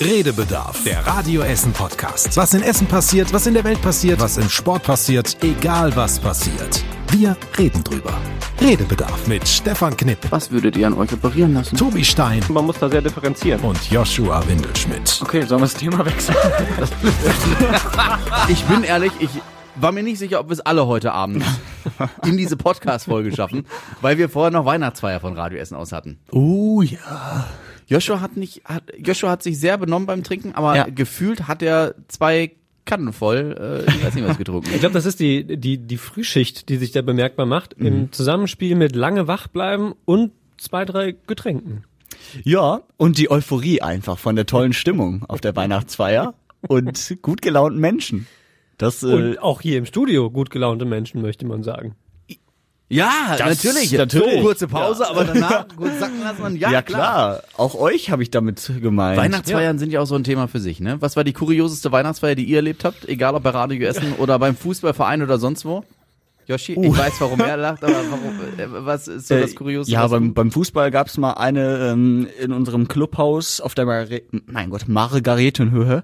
[0.00, 2.34] Redebedarf, der Radio Essen Podcast.
[2.36, 6.18] Was in Essen passiert, was in der Welt passiert, was im Sport passiert, egal was
[6.18, 6.82] passiert.
[7.10, 8.14] Wir reden drüber.
[8.62, 11.76] Redebedarf mit Stefan Knipp, Was würdet ihr an euch operieren lassen?
[11.76, 13.60] Tobi Stein Man muss da sehr differenzieren.
[13.60, 15.20] und Joshua Windelschmidt.
[15.22, 16.36] Okay, sollen wir das Thema wechseln?
[18.48, 19.30] ich bin ehrlich, ich
[19.76, 21.44] war mir nicht sicher, ob wir es alle heute Abend
[22.24, 23.66] in diese Podcast-Folge schaffen,
[24.00, 26.18] weil wir vorher noch Weihnachtsfeier von Radio Essen aus hatten.
[26.32, 27.46] Oh ja.
[27.90, 30.84] Joshua hat nicht, hat, Joshua hat sich sehr benommen beim Trinken, aber Ja.
[30.88, 32.52] gefühlt hat er zwei
[32.86, 34.70] Kannen voll, äh, ich weiß nicht was getrunken.
[34.72, 38.74] Ich glaube, das ist die, die, die Frühschicht, die sich da bemerkbar macht, im Zusammenspiel
[38.74, 41.84] mit lange wach bleiben und zwei, drei Getränken.
[42.44, 46.34] Ja, und die Euphorie einfach von der tollen Stimmung auf der Weihnachtsfeier
[46.68, 48.26] und gut gelaunten Menschen.
[48.78, 51.94] Das, äh, Und auch hier im Studio gut gelaunte Menschen, möchte man sagen.
[52.92, 53.92] Ja, Das- natürlich.
[53.92, 54.34] natürlich.
[54.34, 57.42] So, kurze Pause, aber danach gut sacken lassen und ja, ja, klar.
[57.56, 59.16] Auch euch habe ich damit gemeint.
[59.16, 60.96] Weihnachtsfeiern sind ja auch so ein Thema für sich, ne?
[61.00, 63.08] Was war die kurioseste Weihnachtsfeier, die ihr erlebt habt?
[63.08, 65.84] Egal ob bei Radio Essen oder beim Fußballverein oder sonst wo?
[66.46, 69.92] Yoshi, ich weiß, warum er lacht, aber warum, äh, was ist so das Äh, Kurioseste?
[69.92, 74.70] Ja, beim, beim Fußball gab's mal eine ähm, in unserem Clubhaus auf der Margare mein
[74.70, 76.02] Gott, Margaretenhöhe.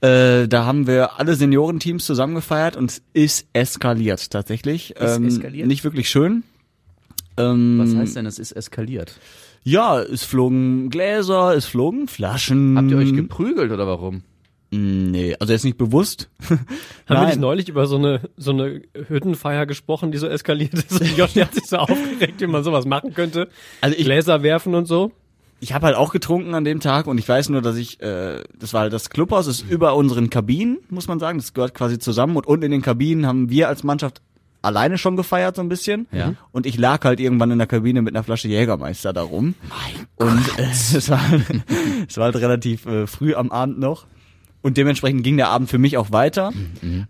[0.00, 4.94] Äh, da haben wir alle Seniorenteams zusammen gefeiert und es ist eskaliert tatsächlich.
[4.98, 5.66] Ähm, eskaliert?
[5.66, 6.42] Nicht wirklich schön.
[7.36, 9.18] Ähm, was heißt denn, es ist eskaliert?
[9.62, 12.78] Ja, es flogen Gläser, es flogen Flaschen.
[12.78, 14.22] Habt ihr euch geprügelt oder warum?
[14.72, 16.30] Nee, also jetzt nicht bewusst.
[16.48, 16.58] Haben
[17.08, 17.26] wir Nein.
[17.26, 21.00] nicht neulich über so eine, so eine Hüttenfeier gesprochen, die so eskaliert ist?
[21.00, 23.48] Und Joshi hat sich so aufgeregt, wie man sowas machen könnte.
[23.80, 25.12] Also ich, Gläser werfen und so.
[25.60, 28.42] Ich habe halt auch getrunken an dem Tag und ich weiß nur, dass ich, äh,
[28.58, 31.98] das war halt das Clubhaus, ist über unseren Kabinen, muss man sagen, das gehört quasi
[31.98, 34.22] zusammen und unten in den Kabinen haben wir als Mannschaft
[34.62, 36.06] alleine schon gefeiert so ein bisschen.
[36.12, 36.34] Ja.
[36.52, 39.54] Und ich lag halt irgendwann in der Kabine mit einer Flasche Jägermeister da rum.
[40.16, 41.20] und äh, es war,
[42.08, 44.06] es war halt relativ äh, früh am Abend noch.
[44.62, 46.52] Und dementsprechend ging der Abend für mich auch weiter.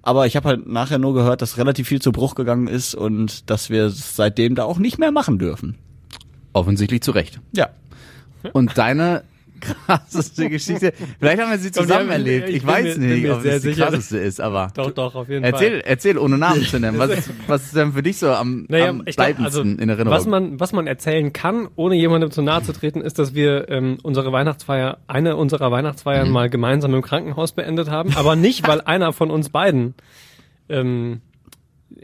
[0.02, 3.50] Aber ich habe halt nachher nur gehört, dass relativ viel zu Bruch gegangen ist und
[3.50, 5.76] dass wir es seitdem da auch nicht mehr machen dürfen.
[6.52, 7.40] Offensichtlich zu Recht.
[7.50, 7.70] Ja.
[8.52, 9.22] Und deine
[9.60, 12.48] krasseste Geschichte, vielleicht haben wir sie Komm, zusammen haben- erlebt.
[12.48, 15.28] ich Ich weiß mir- nicht, ob es die sicher, krasseste ist, aber Doch, doch, auf
[15.28, 15.82] jeden erzähl, Fall.
[15.84, 16.98] erzähl ohne Namen zu nennen.
[16.98, 20.12] Was ist, was ist denn für dich so am, Naja, am bleibendsten also, in Erinnerung?
[20.12, 23.68] was man, was man erzählen kann, ohne jemandem zu nahe zu treten, ist, dass wir
[23.68, 26.32] ähm, unsere Weihnachtsfeier, eine unserer Weihnachtsfeiern Mhm.
[26.32, 29.92] mal gemeinsam im Krankenhaus beendet haben, aber nicht, weil einer von uns beiden
[30.70, 31.20] ähm,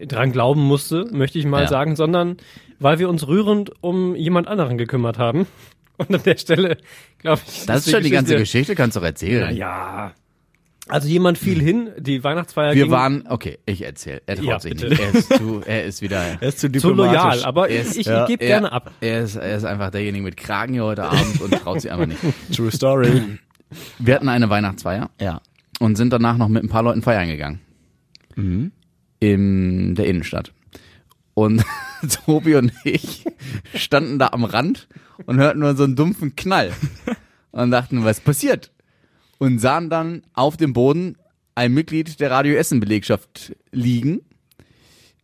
[0.07, 1.69] dran glauben musste, möchte ich mal Ja.
[1.69, 2.37] sagen, sondern
[2.81, 5.47] weil wir uns rührend um jemand anderen gekümmert haben.
[6.09, 6.77] Und an der Stelle,
[7.19, 9.57] glaube ich, das ist schon die ganze Geschichte, kannst du doch erzählen.
[9.57, 10.13] Ja.
[10.89, 14.21] Also jemand fiel hin, die Weihnachtsfeier Wir ging waren, okay, ich erzähl.
[14.27, 14.89] Er traut Ja, sich bitte.
[14.91, 15.01] nicht.
[15.01, 17.97] Er ist zu, er ist wieder, Er ist zu zu loyal, aber Er ich, ist-
[17.97, 18.93] ich, ja, ich gebe er, gerne ab.
[19.01, 22.07] Er ist, er ist einfach derjenige mit Kragen hier heute Abend und traut sich einfach
[22.07, 22.21] nicht.
[22.55, 23.21] True Story.
[23.99, 25.41] Wir hatten eine Weihnachtsfeier ja.
[25.81, 27.61] und sind danach noch mit ein paar Leuten feiern gegangen.
[28.37, 30.53] In der Innenstadt.
[31.37, 31.63] Und
[32.25, 33.27] Tobi und ich
[33.75, 34.89] standen da am Rand
[35.27, 36.73] und hörten nur so einen dumpfen Knall.
[37.53, 38.73] Und dachten, was passiert?
[39.37, 41.19] Und sahen dann auf dem Boden
[41.55, 44.23] ein Mitglied der Radio Essen Belegschaft liegen.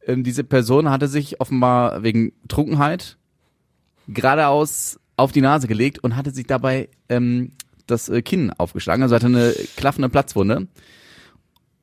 [0.07, 3.17] Ähm, diese Person hatte sich offenbar wegen Trunkenheit
[4.07, 7.53] geradeaus auf die Nase gelegt und hatte sich dabei ähm,
[7.87, 10.69] das äh, Kinn aufgeschlagen, also hatte eine klaffende Platzwunde.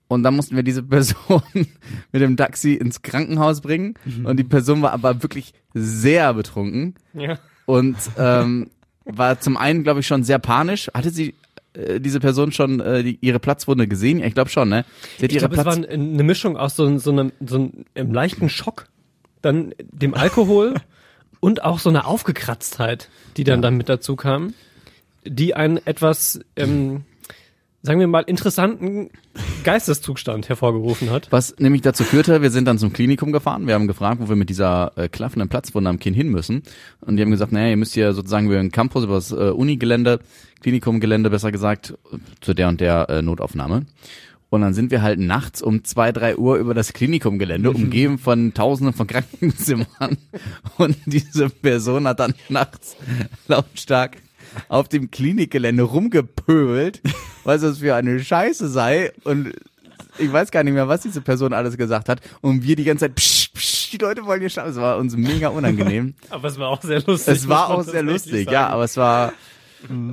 [0.09, 3.93] Und dann mussten wir diese Person mit dem Taxi ins Krankenhaus bringen.
[4.25, 7.39] Und die Person war aber wirklich sehr betrunken Ja.
[7.65, 8.71] und ähm,
[9.05, 10.89] war zum einen, glaube ich, schon sehr panisch.
[10.95, 11.35] Hatte sie
[11.73, 14.19] äh, diese Person schon äh, die, ihre Platzwunde gesehen?
[14.19, 14.83] Ja, ich glaube schon, ne?
[15.19, 18.49] Sie hat Ich glaube, es war eine Mischung aus so, so, einem, so einem leichten
[18.49, 18.87] Schock,
[19.43, 20.73] dann dem Alkohol
[21.39, 24.55] und auch so einer Aufgekratztheit, die dann, dann mit dazu kam,
[25.23, 27.03] die einen etwas, ähm,
[27.83, 29.11] sagen wir mal, interessanten
[29.63, 31.27] Geisteszustand hervorgerufen hat.
[31.31, 33.67] Was nämlich dazu führte, wir sind dann zum Klinikum gefahren.
[33.67, 36.63] Wir haben gefragt, wo wir mit dieser äh, klaffenden Platzwunde am Kinn hin müssen.
[37.01, 39.51] Und die haben gesagt, naja, ihr müsst hier sozusagen über den Campus, über das äh,
[39.51, 40.19] Unigelände,
[40.61, 41.97] Klinikumgelände besser gesagt,
[42.41, 43.85] zu der und der äh, Notaufnahme.
[44.49, 48.53] Und dann sind wir halt nachts um zwei, drei Uhr über das Klinikumgelände, umgeben von
[48.53, 50.17] tausenden von Krankenzimmern.
[50.77, 52.95] Und diese Person hat dann nachts
[53.47, 54.17] lautstark
[54.67, 57.01] auf dem Klinikgelände rumgepöbelt,
[57.43, 59.11] was das für eine Scheiße sei.
[59.23, 59.53] Und
[60.17, 62.21] ich weiß gar nicht mehr, was diese Person alles gesagt hat.
[62.41, 64.69] Und wir die ganze Zeit, psch, psch, die Leute wollen hier schauen.
[64.69, 66.13] Es war uns mega unangenehm.
[66.29, 67.33] Aber es war auch sehr lustig.
[67.33, 69.33] Es war auch sehr lustig, ja, aber es war,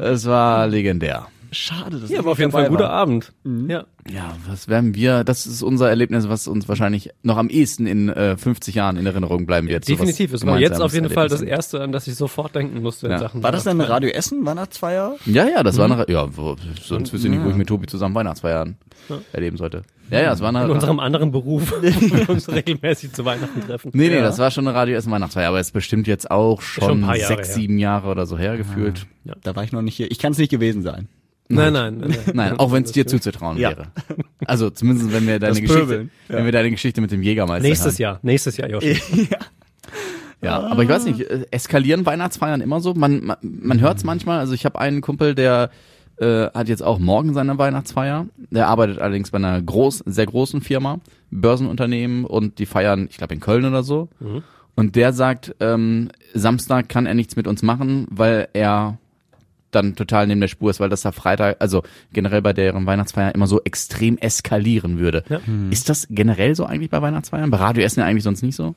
[0.01, 1.29] es war legendär.
[1.53, 2.91] Schade, dass Ja, war auf jeden Fall ein guter war.
[2.91, 3.33] Abend.
[3.45, 3.71] Mhm.
[3.71, 3.85] Ja.
[4.09, 8.09] Ja, was werden wir, das ist unser Erlebnis, was uns wahrscheinlich noch am ehesten in
[8.09, 9.89] äh, 50 Jahren in Erinnerung bleiben wird.
[9.89, 10.33] Definitiv.
[10.33, 11.57] Es war jetzt auf jeden Fall das Erlebnis.
[11.59, 13.19] erste, an das ich sofort denken musste in Ja.
[13.19, 13.43] Sachen.
[13.43, 13.81] War das dann.
[13.81, 15.17] Radio Essen Weihnachtsfeier?
[15.27, 15.81] Ja, ja, das Mhm.
[15.81, 18.77] war eine, ja, wo, sonst wüsste ich nicht, wo ich mit Tobi zusammen Weihnachtsfeiern
[19.33, 19.83] erleben sollte.
[20.11, 23.61] Ja, ja, es war eine, In unserem anderen Beruf, wo wir uns regelmäßig zu Weihnachten
[23.61, 23.91] treffen.
[23.93, 24.23] nee, nee, Ja.
[24.23, 26.99] das war schon eine Radio Essen Weihnachtsfeier, aber es ist bestimmt jetzt auch Schon schon,
[27.01, 27.55] ein paar Jahre sechs, her.
[27.57, 29.07] sieben Jahre oder so her gefühlt.
[29.43, 30.09] Da war ich noch nicht hier.
[30.13, 31.09] Ich kann es nicht gewesen sein.
[31.49, 32.17] Nein, nein, nein.
[32.35, 33.71] Nein, auch wenn es dir zuzutrauen Ja.
[33.71, 33.87] wäre.
[34.47, 36.35] Also zumindest wenn wir deine Das Geschichte, Pöbeln, ja.
[36.37, 38.03] wenn wir deine Geschichte mit dem Jägermeister Nächstes hören.
[38.15, 38.99] Jahr, nächstes Jahr, Joshi.
[40.43, 42.93] Ja, aber ich weiß nicht, äh, eskalieren Weihnachtsfeiern immer so?
[42.95, 44.39] Man, man, man hört es manchmal.
[44.39, 45.71] Also ich habe einen Kumpel, der
[46.19, 48.27] äh, hat jetzt auch morgen seine Weihnachtsfeier.
[48.51, 51.01] Der arbeitet allerdings bei einer groß, sehr großen Firma,
[51.31, 54.09] Börsenunternehmen und die feiern, ich glaube in Köln oder so.
[54.75, 58.99] Und der sagt, ähm, Samstag kann er nichts mit uns machen, weil er
[59.71, 61.83] dann total neben der Spur ist, weil das da Freitag, also
[62.13, 65.25] generell bei deren Weihnachtsfeier immer so extrem eskalieren würde.
[65.29, 65.41] Ja.
[65.71, 67.51] Ist das generell so eigentlich bei Weihnachtsfeiern?
[67.51, 68.75] Bei Radio Essen ja eigentlich sonst nicht so?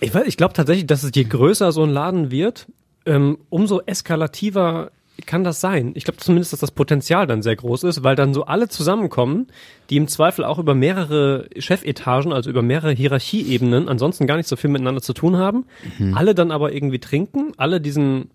[0.00, 2.66] Ich, weiß- ich glaube tatsächlich, dass es je größer so ein Laden wird,
[3.06, 4.90] ähm, umso eskalativer
[5.26, 5.92] kann das sein.
[5.96, 9.48] Ich glaube zumindest, dass das Potenzial dann sehr groß ist, weil dann so alle zusammenkommen,
[9.90, 14.56] die im Zweifel auch über mehrere Chefetagen, also über mehrere Hierarchieebenen, ansonsten gar nicht so
[14.56, 15.66] viel miteinander zu tun haben,
[16.14, 18.30] alle dann aber irgendwie trinken, alle diesen,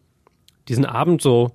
[0.67, 1.53] diesen Abend so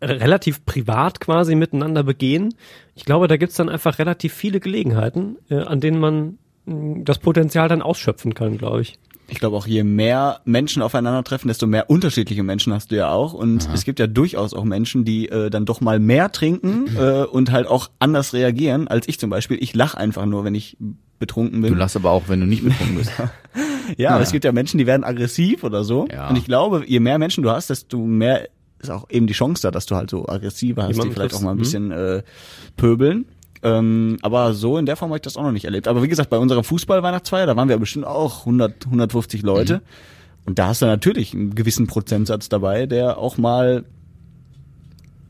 [0.00, 2.54] relativ privat quasi miteinander begehen.
[2.94, 7.18] Ich glaube, da gibt's dann einfach relativ viele Gelegenheiten, äh, an denen man mh, das
[7.18, 8.98] Potenzial dann ausschöpfen kann, glaube ich.
[9.30, 13.34] Ich glaube auch, je mehr Menschen aufeinandertreffen, desto mehr unterschiedliche Menschen hast du ja auch.
[13.34, 17.24] Und es gibt ja durchaus auch Menschen, die äh, dann doch mal mehr trinken äh,
[17.24, 19.58] und halt auch anders reagieren als ich zum Beispiel.
[19.60, 20.78] Ich lach einfach nur, wenn ich
[21.18, 21.74] betrunken bin.
[21.74, 23.12] Du lachst aber auch, wenn du nicht betrunken bist.
[23.96, 26.06] Ja, aber es gibt ja Menschen, die werden aggressiv oder so.
[26.12, 26.28] Ja.
[26.28, 28.48] Und ich glaube, je mehr Menschen du hast, desto mehr
[28.80, 31.36] ist auch eben die Chance da, dass du halt so aggressiver hast, die vielleicht triffst.
[31.38, 31.60] auch mal ein Mhm.
[31.60, 32.22] bisschen äh,
[32.76, 33.26] pöbeln.
[33.62, 35.88] Ähm, aber so in der Form habe ich das auch noch nicht erlebt.
[35.88, 39.82] Aber wie gesagt, bei unserer Fußball-Weihnachtsfeier, da waren wir bestimmt auch 100, 150 Leute.
[40.46, 43.84] Und da hast du natürlich einen gewissen Prozentsatz dabei, der auch mal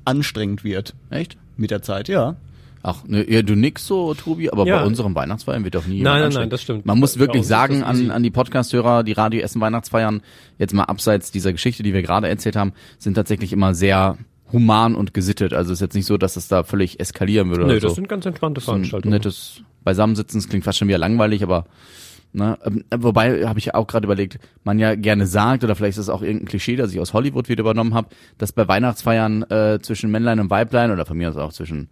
[0.05, 1.37] anstrengend wird Echt?
[1.57, 2.37] mit der Zeit, ja.
[2.83, 4.81] Ach, ne, ja, du nix so, Tobi, aber Ja.
[4.81, 6.87] bei unseren Weihnachtsfeiern wird doch nie Nein, nein, nein, das stimmt.
[6.87, 10.23] Man muss wirklich sagen das an, an die Podcast-Hörer, die Radio Essen Weihnachtsfeiern,
[10.59, 14.17] jetzt mal abseits dieser Geschichte, die wir gerade erzählt haben, sind tatsächlich immer sehr
[14.53, 15.53] human und gesittet.
[15.53, 17.87] Also ist jetzt nicht so, dass es da völlig eskalieren würde Nö, oder so.
[17.89, 19.13] das sind ganz entspannte so Veranstaltungen.
[19.13, 21.67] nettes Beisammensitzen, das klingt fast schon wieder langweilig, aber
[22.33, 26.05] ne, ähm, wobei habe ich auch gerade überlegt, man ja gerne sagt oder vielleicht ist
[26.05, 28.09] es auch irgendein Klischee, das ich aus Hollywood wieder übernommen habe,
[28.39, 31.87] dass bei Weihnachtsfeiern äh, zwischen Männlein und Weiblein oder von mir aus auch zwischen äh,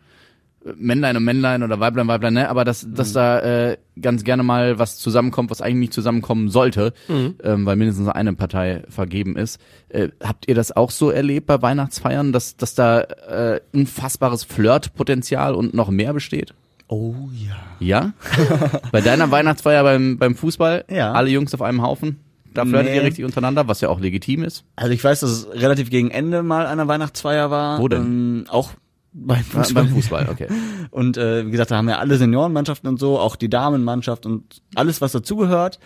[0.76, 4.78] Männlein und Männlein oder Weiblein, Weiblein, ne, aber dass, dass da äh, ganz gerne mal
[4.78, 7.36] was zusammenkommt, was eigentlich nicht zusammenkommen sollte, ähm,
[7.66, 9.60] weil mindestens eine Partei vergeben ist.
[9.88, 15.54] Äh, habt ihr das auch so erlebt bei Weihnachtsfeiern, dass, dass da äh, unfassbares Flirtpotenzial
[15.54, 16.54] und noch mehr besteht?
[16.88, 17.56] Oh ja.
[17.80, 18.12] Ja?
[18.92, 20.84] Bei deiner Weihnachtsfeier beim, beim Fußball?
[20.88, 21.12] Ja.
[21.12, 22.20] Alle Jungs auf einem Haufen?
[22.54, 22.96] Da flirtet Nee.
[22.96, 24.64] ihr richtig untereinander, was ja auch legitim ist.
[24.76, 27.80] Also ich weiß, dass es relativ gegen Ende mal einer Weihnachtsfeier war.
[27.80, 28.02] Wo denn?
[28.02, 28.70] Ähm, auch
[29.18, 29.84] beim Fußball.
[29.84, 30.46] Beim Fußball, okay.
[30.90, 34.62] Und äh, wie gesagt, da haben ja alle Seniorenmannschaften und so, auch die Damenmannschaft und
[34.74, 35.78] alles, was dazugehört.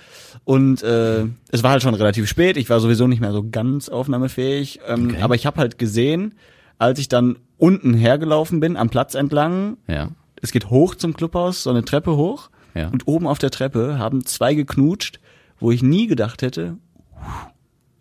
[0.44, 2.56] Und äh, es war halt schon relativ spät.
[2.56, 4.80] Ich war sowieso nicht mehr so ganz aufnahmefähig.
[4.86, 5.22] Ähm, Okay.
[5.22, 6.34] Aber ich habe halt gesehen,
[6.78, 10.10] als ich dann unten hergelaufen bin, am Platz entlang, Ja.
[10.42, 12.50] es geht hoch zum Clubhaus, so eine Treppe hoch.
[12.74, 12.88] Ja.
[12.88, 15.18] Und oben auf der Treppe haben zwei geknutscht,
[15.58, 16.76] wo ich nie gedacht hätte,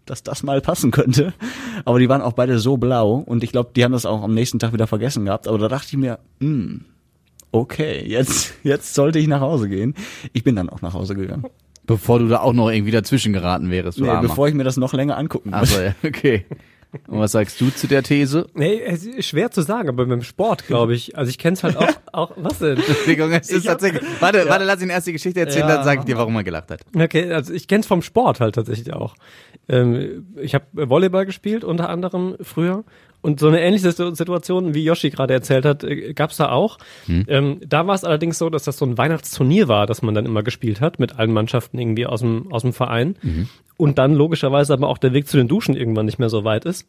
[0.10, 1.34] dass das mal passen könnte.
[1.86, 4.34] Aber die waren auch beide so blau und ich glaube, die haben das auch am
[4.34, 5.48] nächsten Tag wieder vergessen gehabt.
[5.48, 6.86] Aber da dachte ich mir, hm,
[7.52, 9.96] okay, jetzt, jetzt sollte ich nach Hause gehen.
[10.34, 11.46] Ich bin dann auch nach Hause gegangen.
[11.86, 14.22] Bevor du da auch noch irgendwie dazwischen geraten wärst, Nee, Armer.
[14.28, 15.60] bevor ich mir das noch länger angucken muss.
[15.60, 16.46] Also, ja, okay.
[17.08, 18.48] Und was sagst du zu der These?
[18.56, 21.16] Nee, es ist schwer zu sagen, aber beim Sport, glaube ich.
[21.16, 22.78] Also ich kenne es halt auch, auch, was denn?
[22.78, 24.02] Entschuldigung, es ist tatsächlich.
[24.20, 25.76] Warte, warte, lass ihn erst die Geschichte erzählen, Ja.
[25.76, 26.82] dann sag ich dir, warum er gelacht hat.
[26.96, 29.14] Okay, also ich kenne es vom Sport halt tatsächlich auch.
[29.70, 32.84] Ähm, ich habe Volleyball gespielt, unter anderem früher.
[33.22, 36.78] Und so eine ähnliche Situ- Situation, wie Yoshi gerade erzählt hat, äh, gab's da auch.
[37.28, 40.26] Ähm, da war es allerdings so, dass das so ein Weihnachtsturnier war, das man dann
[40.26, 43.16] immer gespielt hat, mit allen Mannschaften irgendwie aus dem, aus dem Verein.
[43.78, 46.66] Und dann logischerweise aber auch der Weg zu den Duschen irgendwann nicht mehr so weit
[46.66, 46.88] ist.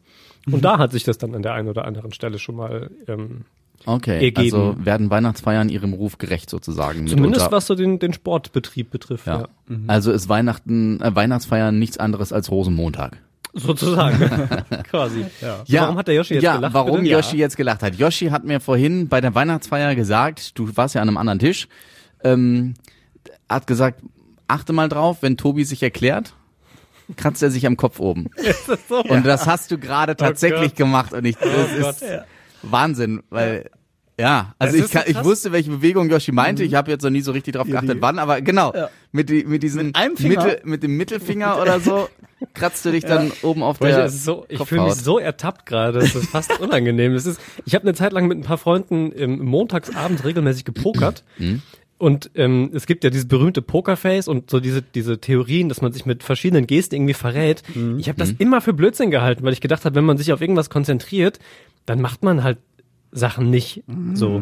[0.49, 3.41] Und da hat sich das dann an der einen oder anderen Stelle schon mal ähm,
[3.85, 4.37] Okay, Ergeben.
[4.37, 7.07] also werden Weihnachtsfeiern ihrem Ruf gerecht sozusagen.
[7.07, 7.51] zumindest mitunter.
[7.51, 9.27] was so den, den Sportbetrieb betrifft.
[9.27, 9.39] Ja.
[9.41, 9.47] Ja.
[9.87, 13.17] Also ist Weihnachten, äh, Weihnachtsfeiern nichts anderes als Rosenmontag.
[13.53, 14.17] Sozusagen.
[14.89, 15.25] Quasi.
[15.41, 15.63] Ja.
[15.65, 16.73] Ja, Warum hat der Yoshi jetzt ja, gelacht?
[16.73, 17.11] Warum bitte?
[17.11, 17.95] Yoshi jetzt gelacht hat.
[17.95, 21.67] Yoshi hat mir vorhin bei der Weihnachtsfeier gesagt, du warst ja an einem anderen Tisch,
[22.23, 22.75] ähm,
[23.49, 24.01] hat gesagt,
[24.47, 26.33] achte mal drauf, wenn Tobi sich erklärt,
[27.17, 28.27] kratzt er sich am Kopf oben.
[28.35, 29.03] Ist das so?
[29.03, 30.77] Und das hast du gerade tatsächlich Gott.
[30.77, 32.05] gemacht und ich, das Oh ist,
[32.63, 33.69] Wahnsinn, weil
[34.19, 36.63] ja, also Das ich, so ich wusste, welche Bewegung Yoshi meinte.
[36.63, 38.89] Ich habe jetzt noch nie so richtig drauf Ja, geachtet, die- wann, aber genau, Ja.
[39.11, 40.43] mit, die, mit diesem Mit einem Finger?
[40.45, 42.07] Mittel, mit dem Mittelfinger oder so
[42.53, 45.65] kratzt du dich dann oben auf ich, der ist so, ich fühle mich so ertappt
[45.65, 47.13] gerade, das ist fast unangenehm.
[47.13, 51.23] Das ist, ich habe eine Zeit lang mit ein paar Freunden ähm, montagsabends regelmäßig gepokert.
[51.39, 51.61] Mhm.
[51.97, 55.93] Und ähm, es gibt ja dieses berühmte Pokerface und so diese diese Theorien, dass man
[55.93, 57.61] sich mit verschiedenen Gesten irgendwie verrät.
[57.75, 57.99] Mhm.
[57.99, 60.41] Ich habe das immer für Blödsinn gehalten, weil ich gedacht habe, wenn man sich auf
[60.41, 61.37] irgendwas konzentriert,
[61.85, 62.59] dann macht man halt
[63.11, 63.83] Sachen nicht
[64.13, 64.41] so.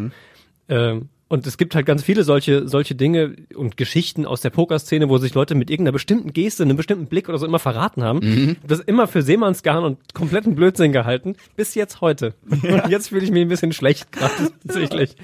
[0.68, 5.10] Ähm, und es gibt halt ganz viele solche, solche Dinge und Geschichten aus der Pokerszene,
[5.10, 8.58] wo sich Leute mit irgendeiner bestimmten Geste, einem bestimmten Blick oder so immer verraten haben.
[8.68, 12.34] Das immer für Seemannsgarn und kompletten Blödsinn gehalten, bis jetzt heute.
[12.50, 14.34] Und jetzt fühle ich mich ein bisschen schlecht gerade
[14.66, 15.16] tatsächlich.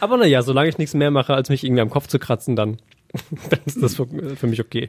[0.00, 2.78] Aber naja, solange ich nichts mehr mache, als mich irgendwie am Kopf zu kratzen, dann,
[3.50, 4.88] dann ist das für, für mich okay.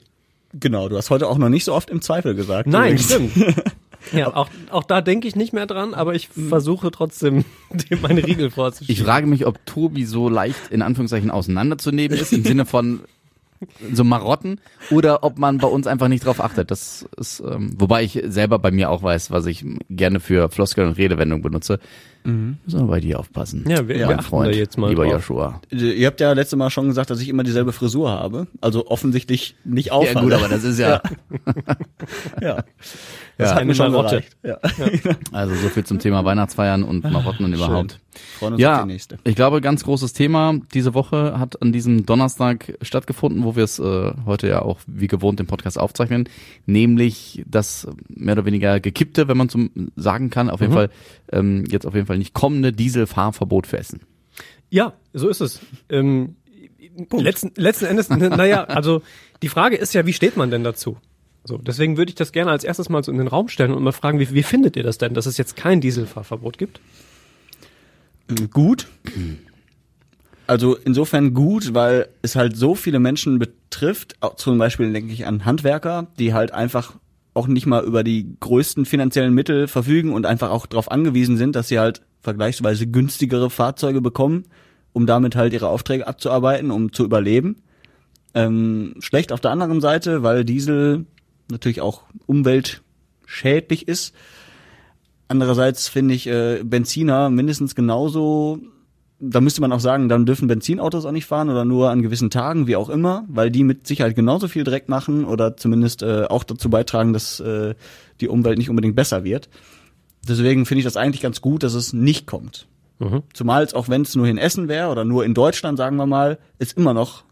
[0.60, 2.68] Genau, du hast heute auch noch nicht so oft im Zweifel gesagt.
[2.68, 3.34] Nein, stimmt.
[4.12, 8.26] Ja, auch, auch da denke ich nicht mehr dran, aber ich versuche trotzdem, dem meine
[8.26, 9.06] Riegel Ich vorzuschieben.
[9.06, 13.02] frage mich, ob Tobi so leicht in Anführungszeichen auseinanderzunehmen ist, im Sinne von
[13.94, 14.60] so Marotten,
[14.92, 16.72] oder ob man bei uns einfach nicht drauf achtet.
[16.72, 20.90] Das ist, ähm, wobei ich selber bei mir auch weiß, was ich gerne für Floskeln
[20.90, 21.80] und Redewendungen benutze.
[22.26, 23.66] Müssen wir bei dir aufpassen.
[23.68, 25.14] Ja, wir, Ja, wir Freund, da jetzt mal lieber drauf.
[25.30, 25.62] Joshua.
[25.72, 28.48] Ihr habt ja letztes Mal schon gesagt, dass ich immer dieselbe Frisur habe.
[28.62, 30.26] Also offensichtlich nicht Ja auffalle.
[30.26, 31.02] gut, aber das ist ja,
[32.42, 32.64] ja.
[33.40, 33.56] ja.
[33.56, 34.24] hat mir schon Marotte.
[34.42, 34.70] gereicht.
[35.06, 35.16] Ja.
[35.32, 38.00] also so viel zum Thema Weihnachtsfeiern und Marotten und überhaupt.
[38.40, 39.18] Freuen uns auf Ja, die nächste.
[39.26, 43.78] ich glaube, ganz großes Thema diese Woche hat an diesem Donnerstag stattgefunden, wo wir es
[43.78, 46.30] äh, heute ja auch wie gewohnt den Podcast aufzeichnen,
[46.66, 49.60] nämlich das mehr oder weniger gekippte, wenn man so
[49.98, 50.90] sagen kann, auf jeden Fall
[51.32, 54.02] ähm, jetzt auf jeden Fall nicht kommende Dieselfahrverbot für Essen.
[54.70, 55.60] Ja, so ist es.
[55.90, 56.36] Ähm,
[57.12, 59.02] letzten, letzten Endes, n- naja, also
[59.42, 60.98] die Frage ist ja, wie steht man denn dazu?
[61.44, 63.84] So, deswegen würde ich das gerne als erstes mal so in den Raum stellen und
[63.84, 66.80] mal fragen, wie, wie findet ihr das denn, dass es jetzt kein Dieselfahrverbot gibt?
[68.30, 68.88] Äh, Gut.
[70.48, 74.16] Also insofern gut, weil es halt so viele Menschen betrifft.
[74.22, 76.94] Auch zum Beispiel denke ich an Handwerker, die halt einfach
[77.36, 81.56] auch nicht mal über die größten finanziellen Mittel verfügen und einfach auch darauf angewiesen sind,
[81.56, 84.46] dass sie halt vergleichsweise günstigere Fahrzeuge bekommen,
[84.94, 87.58] um damit halt ihre Aufträge abzuarbeiten, um zu überleben.
[88.34, 91.06] Ähm, schlecht auf der anderen Seite, weil Diesel
[91.52, 94.16] natürlich auch umweltschädlich ist.
[95.28, 98.60] Andererseits finde ich äh, Benziner mindestens genauso.
[99.28, 102.30] Da müsste man auch sagen, dann dürfen Benzinautos auch nicht fahren oder nur an gewissen
[102.30, 106.26] Tagen, wie auch immer, weil die mit Sicherheit genauso viel Dreck machen oder zumindest äh,
[106.26, 107.76] auch dazu beitragen, dass äh,
[108.22, 109.50] die Umwelt nicht unbedingt besser wird.
[110.28, 112.68] Deswegen finde ich das eigentlich ganz gut, dass es nicht kommt.
[113.34, 116.06] Zumal es auch wenn es nur in Essen wäre oder nur in Deutschland, sagen wir
[116.06, 117.24] mal, es immer noch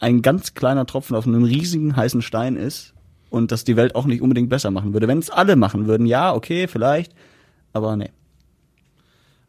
[0.00, 2.94] ein ganz kleiner Tropfen auf einem riesigen heißen Stein ist
[3.30, 5.08] und das die Welt auch nicht unbedingt besser machen würde.
[5.08, 7.12] Wenn es alle machen würden, ja, okay, vielleicht,
[7.72, 8.10] aber nee.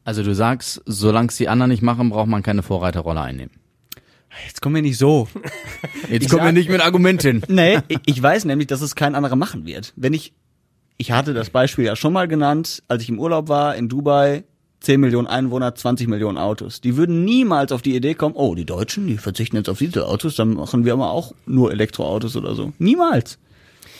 [0.07, 3.51] Also du sagst, solange es die anderen nicht machen, braucht man keine Vorreiterrolle einnehmen.
[4.47, 5.27] Jetzt kommen wir nicht so.
[6.09, 7.41] Jetzt Ich kommen wir sag- nicht mit Argumenten.
[7.49, 9.91] Nee, ich, weiß nämlich, dass es kein anderer machen wird.
[9.97, 10.31] Wenn ich,
[10.97, 14.45] ich hatte das Beispiel ja schon mal genannt, als ich im Urlaub war in Dubai,
[14.79, 16.79] 10 Millionen Einwohner, 20 Millionen Autos.
[16.79, 20.37] Die würden niemals auf die Idee kommen, oh, die Deutschen, die verzichten jetzt auf Dieselautos,
[20.37, 22.71] dann machen wir aber auch nur Elektroautos oder so.
[22.79, 23.39] Niemals.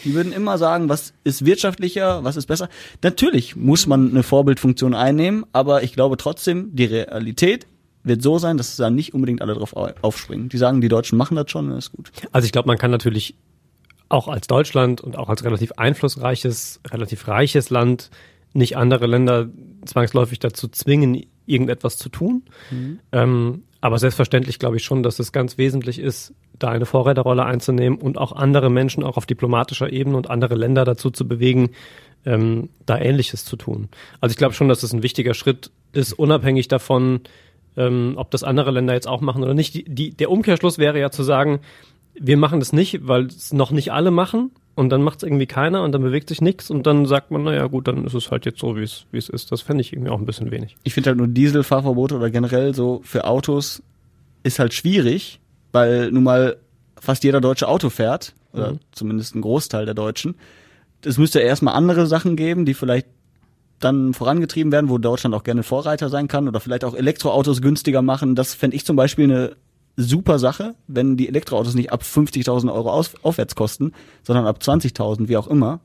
[0.06, 2.70] Die würden immer sagen, was ist wirtschaftlicher, was ist besser.
[3.02, 7.68] Natürlich muss man eine Vorbildfunktion einnehmen, aber ich glaube trotzdem, die Realität
[8.04, 10.50] wird so sein, dass da nicht unbedingt alle drauf au- aufspringen.
[10.50, 12.12] Die sagen, die Deutschen machen das schon, dann ist gut.
[12.32, 13.36] Also ich glaube, man kann natürlich
[14.10, 18.10] auch als Deutschland und auch als relativ einflussreiches, relativ reiches Land
[18.54, 19.50] nicht andere Länder
[19.86, 22.44] zwangsläufig dazu zwingen, irgendetwas zu tun.
[23.12, 27.98] Ähm, aber selbstverständlich glaube ich schon, dass es ganz wesentlich ist, da eine Vorreiterrolle einzunehmen
[27.98, 31.70] und auch andere Menschen auch auf diplomatischer Ebene und andere Länder dazu zu bewegen,
[32.26, 33.88] ähm, da Ähnliches zu tun.
[34.20, 37.22] Also ich glaube schon, dass es ein wichtiger Schritt ist, unabhängig davon,
[37.78, 39.74] ähm, ob das andere Länder jetzt auch machen oder nicht.
[39.74, 41.62] Die, die, der Umkehrschluss wäre ja zu sagen,
[42.20, 45.48] wir machen das nicht, weil es noch nicht alle machen und dann macht es irgendwie
[45.48, 48.30] keiner und dann bewegt sich nichts und dann sagt man, naja gut, dann ist es
[48.30, 49.52] halt jetzt so, wie es ist.
[49.52, 50.78] Das fände ich irgendwie auch ein bisschen wenig.
[50.84, 53.82] ich finde halt nur Dieselfahrverbote oder generell so für Autos
[54.44, 55.40] ist halt schwierig,
[55.72, 56.58] weil nun mal
[57.02, 60.36] fast jeder deutsche Auto fährt, oder zumindest ein Großteil der Deutschen.
[61.04, 63.08] Es müsste erstmal andere Sachen geben, die vielleicht
[63.80, 68.04] dann vorangetrieben werden, wo Deutschland auch gerne Vorreiter sein kann oder vielleicht auch Elektroautos günstiger
[68.04, 68.36] machen.
[68.36, 69.56] Das fände ich zum Beispiel eine
[69.98, 73.92] super Sache, wenn die Elektroautos nicht ab 50.000 Euro aus, aufwärts kosten,
[74.24, 75.80] sondern ab 20.000, wie auch immer.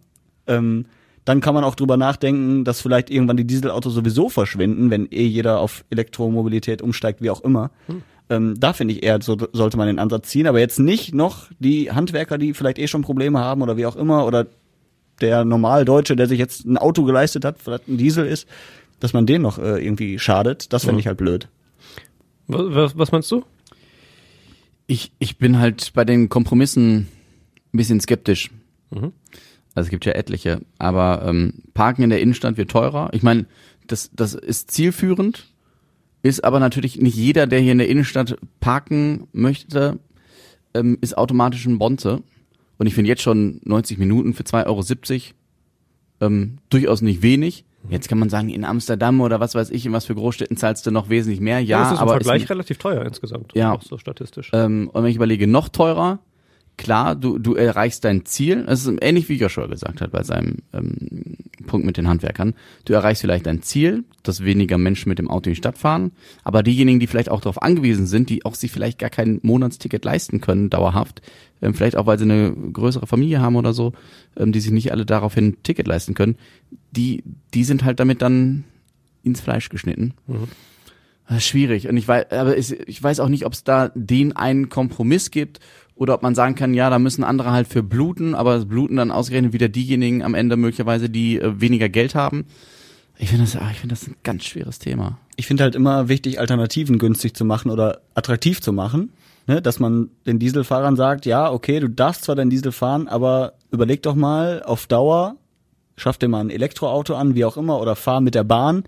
[0.46, 0.86] Ähm,
[1.24, 5.24] dann kann man auch drüber nachdenken, dass vielleicht irgendwann die Dieselautos sowieso verschwinden, wenn eh
[5.24, 7.70] jeder auf Elektromobilität umsteigt, wie auch immer.
[8.28, 11.46] Ähm, da finde ich eher, so sollte man den Ansatz ziehen, aber jetzt nicht noch
[11.60, 14.46] die Handwerker, die vielleicht eh schon Probleme haben oder wie auch immer, oder
[15.20, 18.48] der Normaldeutsche, der sich jetzt ein Auto geleistet hat, vielleicht ein Diesel ist,
[18.98, 21.00] dass man denen noch äh, irgendwie schadet, das fände Mhm.
[21.00, 21.48] ich halt blöd.
[22.48, 23.44] Was, was, was meinst du?
[24.92, 27.08] Ich, ich bin halt bei den Kompromissen
[27.72, 28.50] ein bisschen skeptisch.
[28.90, 29.12] Mhm.
[29.74, 33.08] Also es gibt ja etliche, aber ähm, Parken in der Innenstadt wird teurer.
[33.14, 33.46] Ich meine,
[33.86, 35.46] das, das ist zielführend,
[36.22, 39.98] ist aber natürlich nicht jeder, der hier in der Innenstadt parken möchte,
[40.74, 42.22] ähm, ist automatisch ein Bonze.
[42.76, 45.22] Und ich finde jetzt schon 90 Minuten für 2,70 Euro
[46.20, 47.64] ähm, durchaus nicht wenig.
[47.88, 50.86] Jetzt kann man sagen, in Amsterdam oder was weiß ich, in was für Großstädten zahlst
[50.86, 51.60] du noch wesentlich mehr.
[51.60, 53.52] Ja, das ist im aber Vergleich ist, relativ teuer insgesamt.
[53.54, 53.72] Ja.
[53.72, 54.50] Auch so statistisch.
[54.52, 56.20] ähm, und wenn ich überlege, noch teurer,
[56.76, 58.64] klar, du, du erreichst dein Ziel.
[58.66, 61.36] Das ist ähnlich wie Joshua gesagt hat bei seinem ähm,
[61.66, 62.54] Punkt mit den Handwerkern.
[62.84, 66.12] Du erreichst vielleicht dein Ziel, dass weniger Menschen mit dem Auto in die Stadt fahren.
[66.44, 70.04] Aber diejenigen, die vielleicht auch darauf angewiesen sind, die auch sich vielleicht gar kein Monatsticket
[70.04, 71.22] leisten können, dauerhaft,
[71.62, 73.92] ähm, vielleicht auch weil sie eine größere Familie haben oder so,
[74.36, 76.36] ähm, die sich nicht alle daraufhin ein Ticket leisten können,
[76.90, 77.22] die,
[77.54, 78.64] die sind halt damit dann
[79.22, 80.14] ins Fleisch geschnitten.
[81.28, 81.88] Das ist schwierig.
[81.88, 85.60] Und ich weiß, aber ich weiß auch nicht, ob es da den einen Kompromiss gibt
[85.94, 88.96] oder ob man sagen kann, ja, da müssen andere halt für bluten, aber es bluten
[88.96, 92.44] dann ausgerechnet wieder diejenigen am Ende möglicherweise, die äh, weniger Geld haben.
[93.18, 95.18] Ich finde das, ah, ich finde das ein ganz schweres Thema.
[95.36, 99.12] Ich finde halt immer wichtig, Alternativen günstig zu machen oder attraktiv zu machen.
[99.46, 103.54] Ne, dass man den Dieselfahrern sagt, ja, okay, du darfst zwar deinen Diesel fahren, aber
[103.72, 105.34] überleg doch mal auf Dauer,
[105.96, 108.84] schaff dir mal ein Elektroauto an, wie auch immer, oder fahr mit der Bahn.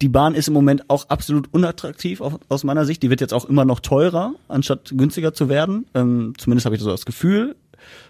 [0.00, 3.04] Die Bahn ist im Moment auch absolut unattraktiv aus meiner Sicht.
[3.04, 5.86] Die wird jetzt auch immer noch teurer, anstatt günstiger zu werden.
[5.94, 7.54] Ähm, zumindest habe ich so das Gefühl.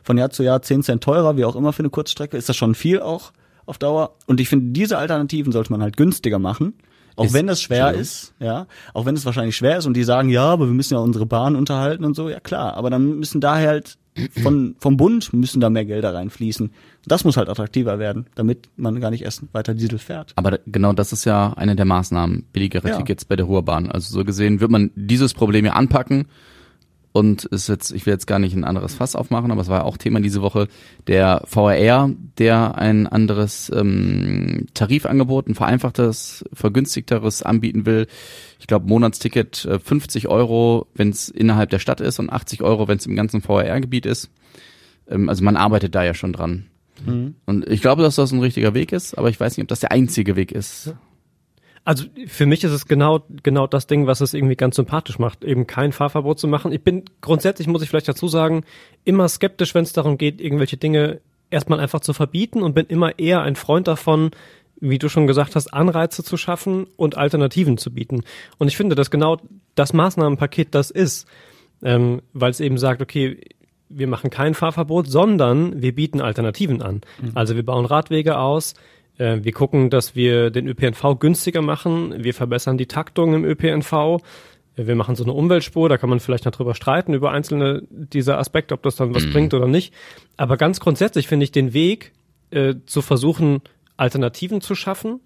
[0.02, 2.56] Von Jahr zu Jahr 10 Cent teurer, wie auch immer für eine Kurzstrecke, ist das
[2.56, 3.32] schon viel auch
[3.66, 4.16] auf Dauer.
[4.26, 6.74] Und ich finde, diese Alternativen sollte man halt günstiger machen.
[7.16, 10.04] Auch Ist- wenn das schwer ist, ja, auch wenn es wahrscheinlich schwer ist und die
[10.04, 13.18] sagen, ja, aber wir müssen ja unsere Bahn unterhalten und so, ja klar, aber dann
[13.18, 13.98] müssen daher halt
[14.42, 16.70] von, vom Bund müssen da mehr Gelder reinfließen.
[17.06, 20.32] Das muss halt attraktiver werden, damit man gar nicht erst weiter Diesel fährt.
[20.36, 22.96] Aber genau das ist ja eine der Maßnahmen, billigere Ja.
[22.98, 23.90] Tickets bei der Ruhrbahn.
[23.90, 26.26] Also so gesehen wird man dieses Problem ja anpacken
[27.12, 29.80] und ist jetzt, ich will jetzt gar nicht ein anderes Fass aufmachen, aber es war
[29.80, 30.68] ja auch Thema diese Woche,
[31.06, 38.06] der VRR, der ein anderes ähm, Tarifangebot, ein vereinfachtes, vergünstigteres anbieten will.
[38.58, 42.88] Ich glaube, Monatsticket äh, 50 Euro, wenn es innerhalb der Stadt ist und 80 Euro,
[42.88, 44.30] wenn es im ganzen VRR-Gebiet ist.
[45.08, 46.66] Ähm, also man arbeitet da ja schon dran.
[47.46, 49.80] Und ich glaube, dass das ein richtiger Weg ist, aber ich weiß nicht, ob das
[49.80, 50.94] der einzige Weg ist.
[51.84, 55.44] Also für mich ist es genau genau das Ding, was es irgendwie ganz sympathisch macht,
[55.44, 56.72] eben kein Fahrverbot zu machen.
[56.72, 58.64] Ich bin grundsätzlich muss ich vielleicht dazu sagen,
[59.04, 63.18] immer skeptisch, wenn es darum geht, irgendwelche Dinge erstmal einfach zu verbieten und bin immer
[63.18, 64.30] eher ein Freund davon,
[64.80, 68.24] wie du schon gesagt hast, Anreize zu schaffen und Alternativen zu bieten.
[68.58, 69.38] Und ich finde, dass genau
[69.74, 71.26] das Maßnahmenpaket das ist,
[71.82, 73.38] ähm, weil es eben sagt, okay,
[73.88, 77.02] wir machen kein Fahrverbot, sondern wir bieten Alternativen an.
[77.34, 78.74] Also wir bauen Radwege aus,
[79.18, 84.86] wir gucken, dass wir den ÖPNV günstiger machen, wir verbessern die Taktung im ÖPNV, äh,
[84.86, 88.38] wir machen so eine Umweltspur, da kann man vielleicht noch drüber streiten, über einzelne dieser
[88.38, 89.92] Aspekte, ob das dann was bringt oder nicht.
[90.36, 92.12] Aber ganz grundsätzlich finde ich den Weg,
[92.50, 93.62] äh, zu versuchen,
[93.96, 95.20] Alternativen zu schaffen,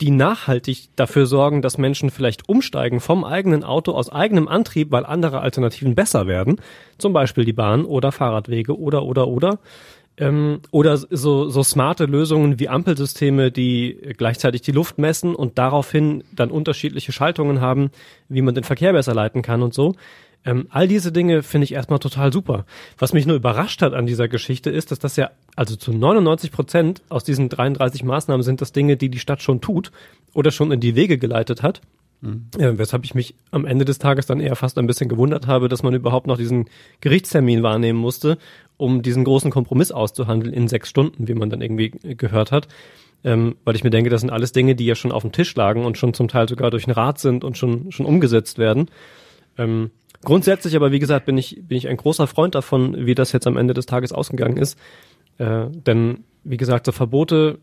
[0.00, 5.04] die nachhaltig dafür sorgen, dass Menschen vielleicht umsteigen vom eigenen Auto aus eigenem Antrieb, weil
[5.04, 6.60] andere Alternativen besser werden,
[6.98, 9.58] zum Beispiel die Bahn oder Fahrradwege oder oder oder
[10.18, 16.24] ähm, oder so, so smarte Lösungen wie Ampelsysteme, die gleichzeitig die Luft messen und daraufhin
[16.32, 17.90] dann unterschiedliche Schaltungen haben,
[18.28, 19.94] wie man den Verkehr besser leiten kann und so.
[20.44, 22.64] Ähm, all diese Dinge finde ich erstmal total super.
[22.96, 26.52] Was mich nur überrascht hat an dieser Geschichte ist, dass das ja, also zu 99
[26.52, 29.90] Prozent aus diesen 33 Maßnahmen sind das Dinge, die die Stadt schon tut
[30.34, 31.80] oder schon in die Wege geleitet hat.
[32.20, 35.68] Ja, weshalb ich mich am Ende des Tages dann eher fast ein bisschen gewundert habe,
[35.68, 36.68] dass man überhaupt noch diesen
[37.00, 38.38] Gerichtstermin wahrnehmen musste,
[38.76, 42.66] um diesen großen Kompromiss auszuhandeln in sechs Stunden, wie man dann irgendwie gehört hat.
[43.24, 45.54] Ähm, weil ich mir denke, das sind alles Dinge, die ja schon auf dem Tisch
[45.54, 48.88] lagen und schon zum Teil sogar durch den Rat sind und schon, schon umgesetzt werden.
[49.56, 49.90] Ähm,
[50.24, 53.46] grundsätzlich aber, wie gesagt, bin ich, bin ich ein großer Freund davon, wie das jetzt
[53.46, 54.78] am Ende des Tages ausgegangen ist.
[55.38, 57.58] Äh, denn, wie gesagt, so Verbote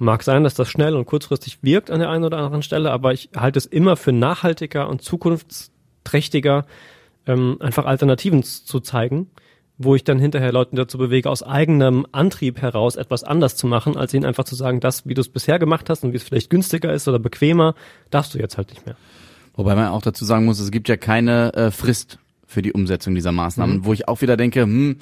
[0.00, 3.12] mag sein, dass das schnell und kurzfristig wirkt an der einen oder anderen Stelle, aber
[3.12, 6.66] ich halte es immer für nachhaltiger und zukunftsträchtiger,
[7.26, 9.30] ähm, einfach Alternativen zu zeigen,
[9.78, 13.96] wo ich dann hinterher Leuten dazu bewege, aus eigenem Antrieb heraus etwas anders zu machen,
[13.96, 16.22] als ihnen einfach zu sagen, das, wie du es bisher gemacht hast und wie es
[16.22, 17.74] vielleicht günstiger ist oder bequemer,
[18.10, 18.96] darfst du jetzt halt nicht mehr.
[19.54, 23.14] Wobei man auch dazu sagen muss, es gibt ja keine äh, Frist für die Umsetzung
[23.14, 24.96] dieser Maßnahmen, wo ich auch wieder denke, hm,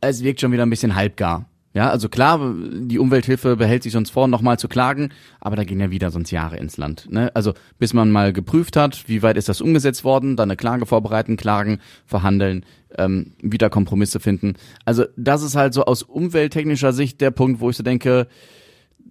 [0.00, 1.49] es wirkt schon wieder ein bisschen halbgar.
[1.72, 5.78] Ja, also klar, die Umwelthilfe behält sich sonst vor, nochmal zu klagen, aber da gehen
[5.78, 7.06] ja wieder sonst Jahre ins Land.
[7.10, 7.30] Ne?
[7.34, 10.84] Also bis man mal geprüft hat, wie weit ist das umgesetzt worden, dann eine Klage
[10.84, 12.64] vorbereiten, klagen, verhandeln,
[12.98, 14.54] ähm, wieder Kompromisse finden.
[14.84, 18.26] Also das ist halt so aus umwelttechnischer Sicht der Punkt, wo ich so denke,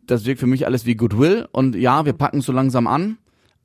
[0.06, 3.20] das wirkt für mich alles wie Goodwill und ja, wir packen so langsam an,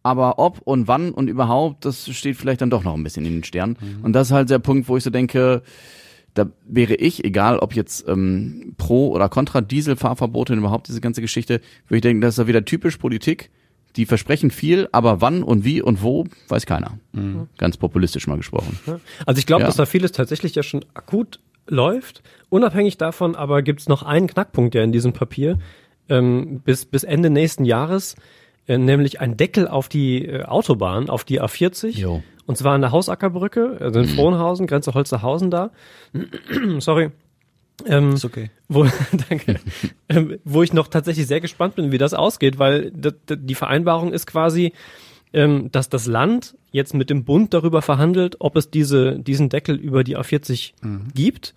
[0.05, 3.33] aber ob und wann und überhaupt, das steht vielleicht dann doch noch ein bisschen in
[3.33, 3.77] den Sternen.
[4.03, 5.63] Und das ist halt der Punkt, wo ich so denke,
[6.35, 11.21] da wäre ich, egal ob jetzt ähm, pro oder contra Dieselfahrverbote und überhaupt diese ganze
[11.21, 13.51] Geschichte, würde ich denken, das ist ja wieder typisch Politik.
[13.97, 16.99] Die versprechen viel, aber wann und wie und wo, weiß keiner.
[17.59, 18.77] Ganz populistisch mal gesprochen.
[19.25, 19.67] Also ich glaube, Ja.
[19.69, 22.23] dass da vieles tatsächlich ja schon akut läuft.
[22.49, 25.59] Unabhängig davon aber gibt's noch einen Knackpunkt ja in diesem Papier
[26.09, 28.17] ähm, bis, bis Ende nächsten Jahres,
[28.67, 31.91] äh, nämlich ein Deckel auf die äh, Autobahn, auf die A40.
[31.91, 32.23] Jo.
[32.47, 35.71] Und zwar an der Hausackerbrücke, also in Frohnhausen, Grenze Holzerhausen da.
[36.79, 37.11] Sorry.
[37.87, 38.51] Ähm, Ist okay.
[38.69, 38.87] wo,
[39.29, 39.59] danke,
[40.09, 44.27] ähm, wo ich noch tatsächlich sehr gespannt bin, wie das ausgeht, weil die Vereinbarung ist
[44.27, 44.73] quasi,
[45.35, 49.77] ähm, dass das Land jetzt mit dem Bund darüber verhandelt, ob es diese, diesen Deckel
[49.77, 50.73] über die A40
[51.15, 51.55] gibt.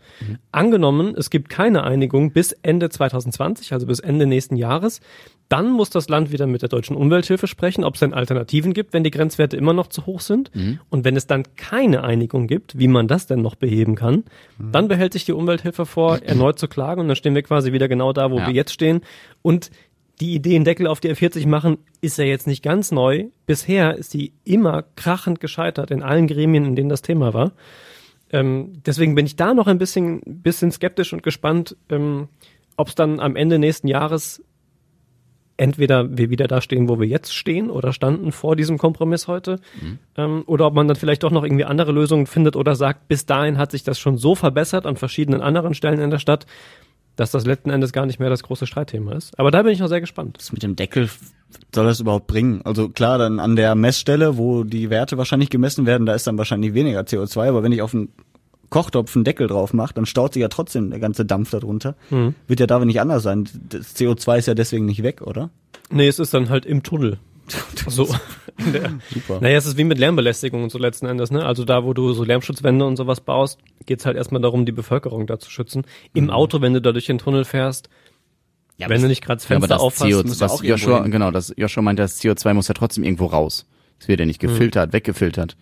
[0.52, 5.02] Angenommen, es gibt keine Einigung bis Ende 2020, also bis Ende nächsten Jahres,
[5.50, 8.94] dann muss das Land wieder mit der deutschen Umwelthilfe sprechen, ob es denn Alternativen gibt,
[8.94, 10.52] wenn die Grenzwerte immer noch zu hoch sind.
[10.90, 14.24] Und wenn es dann keine Einigung gibt, wie man das denn noch beheben kann,
[14.60, 17.88] dann behält sich die Umwelthilfe vor, erneut zu klagen und dann stehen wir quasi wieder
[17.88, 18.48] genau da, wo Ja.
[18.48, 19.02] wir jetzt stehen.
[19.42, 19.72] Und
[20.20, 23.26] die Idee, einen Deckel auf die R40 machen, ist ja jetzt nicht ganz neu.
[23.46, 27.52] Bisher ist die immer krachend gescheitert in allen Gremien, in denen das Thema war.
[28.32, 32.28] Ähm, deswegen bin ich da noch ein bisschen, bisschen skeptisch und gespannt, ähm,
[32.76, 34.44] ob es dann am Ende nächsten Jahres
[35.58, 39.60] entweder wir wieder da stehen, wo wir jetzt stehen oder standen vor diesem Kompromiss heute,
[40.16, 43.26] ähm, oder ob man dann vielleicht doch noch irgendwie andere Lösungen findet oder sagt, bis
[43.26, 46.46] dahin hat sich das schon so verbessert an verschiedenen anderen Stellen in der Stadt,
[47.18, 49.38] dass das letzten Endes gar nicht mehr das große Streitthema ist.
[49.38, 50.38] Aber da bin ich noch sehr gespannt.
[50.40, 51.10] Was mit dem Deckel
[51.74, 52.62] soll das überhaupt bringen?
[52.64, 56.38] Also klar, dann an der Messstelle, wo die Werte wahrscheinlich gemessen werden, da ist dann
[56.38, 58.10] wahrscheinlich weniger CO2, aber wenn ich auf einen
[58.70, 61.96] Kochtopf einen Deckel drauf mache, dann staut sich ja trotzdem der ganze Dampf darunter.
[62.48, 63.48] Wird ja da nicht anders sein.
[63.70, 65.50] Das CO2 ist ja deswegen nicht weg, oder?
[65.90, 67.18] Nee, es ist dann halt im Tunnel.
[67.88, 68.14] So.
[69.14, 69.40] Super.
[69.42, 71.46] naja, es ist wie mit Lärmbelästigung und so letzten Endes, ne?
[71.46, 75.28] Also da, wo du so Lärmschutzwände und sowas baust, geht's halt erstmal darum, die Bevölkerung
[75.28, 75.84] da zu schützen.
[76.14, 77.90] Im Auto, wenn du da durch den Tunnel fährst,
[78.78, 80.52] Ja, wenn du nicht gerade das Ja, aber Fenster das aufhast, CO2, muss ja was
[80.52, 81.12] auch Joshua, hin.
[81.12, 83.66] genau, das Joshua meinte, das CO2 muss ja trotzdem irgendwo raus.
[84.00, 85.56] Es wird ja nicht gefiltert, weggefiltert.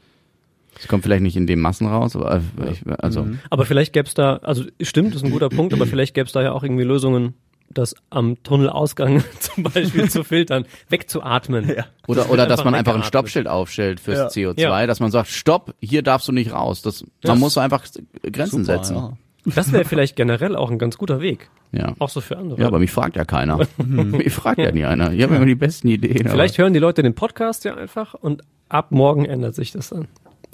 [0.78, 4.08] Es kommt vielleicht nicht in den Massen raus, aber äh, ich, also Aber vielleicht gäbe
[4.10, 6.64] es da, also stimmt, ist ein guter Punkt, aber vielleicht gäbe es da ja auch
[6.64, 7.34] irgendwie Lösungen,
[7.76, 11.70] das am Tunnelausgang zum Beispiel zu filtern, wegzuatmen.
[11.70, 11.86] Ja.
[12.08, 13.04] oder wird oder dass man einfach ein.
[13.04, 14.50] Stoppschild aufstellt fürs Ja.
[14.52, 14.88] CO2, Ja.
[14.88, 16.82] dass man sagt, stopp, hier darfst du nicht raus.
[16.82, 17.84] Das, man muss einfach
[18.24, 18.96] Grenzen Super, setzen.
[18.96, 19.14] ja.
[19.54, 21.52] Das wäre vielleicht generell auch ein ganz guter Weg.
[21.72, 21.94] Ja.
[22.00, 22.60] Auch so für andere.
[22.60, 23.60] Ja, aber mich fragt ja keiner.
[23.78, 25.12] mich fragt ja nie einer.
[25.14, 26.28] Ich habe immer die besten Ideen.
[26.28, 30.08] vielleicht hören die Leute den Podcast ja einfach und ab morgen ändert sich das dann.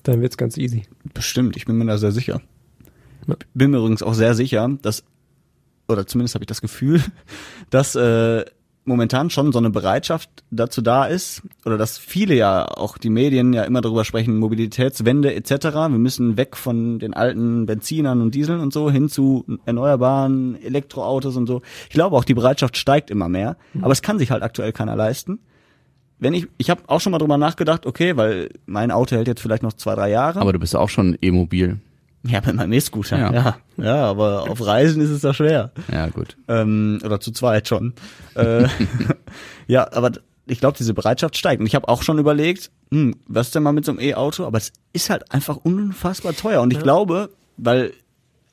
[0.03, 0.83] Dann wird's ganz easy.
[1.13, 2.41] Bestimmt, ich bin mir da sehr sicher.
[3.27, 3.35] Ja.
[3.53, 5.03] Bin mir übrigens auch sehr sicher, dass,
[5.87, 7.03] oder zumindest habe ich das Gefühl,
[7.69, 8.45] dass äh,
[8.83, 13.53] momentan schon so eine Bereitschaft dazu da ist, oder dass viele ja, auch die Medien
[13.53, 15.51] ja immer darüber sprechen, Mobilitätswende etc.
[15.73, 21.35] Wir müssen weg von den alten Benzinern und Dieseln und so hin zu erneuerbaren Elektroautos
[21.35, 21.61] und so.
[21.83, 24.95] Ich glaube auch, die Bereitschaft steigt immer mehr, aber es kann sich halt aktuell keiner
[24.95, 25.39] leisten
[26.21, 29.41] wenn ich, ich habe auch schon mal drüber nachgedacht, okay, weil mein Auto hält jetzt
[29.41, 30.39] vielleicht noch zwei, drei Jahre.
[30.39, 31.79] aber du bist ja auch schon e-mobil.
[32.23, 33.17] Ja, mit meinem E-Scooter.
[33.17, 33.33] Ja.
[33.33, 33.57] Ja.
[33.77, 33.95] ja.
[34.05, 35.71] aber auf Reisen ist es da schwer.
[35.91, 36.37] Ja, gut.
[36.47, 37.93] Ähm, oder zu zweit schon.
[38.35, 38.67] äh,
[39.67, 40.11] ja, aber
[40.45, 41.61] ich glaube, diese Bereitschaft steigt.
[41.61, 44.45] Und ich habe auch schon überlegt, hm, was ist denn mal mit so einem E-Auto?
[44.45, 46.61] Aber es ist halt einfach unfassbar teuer.
[46.61, 47.93] Und ich glaube, weil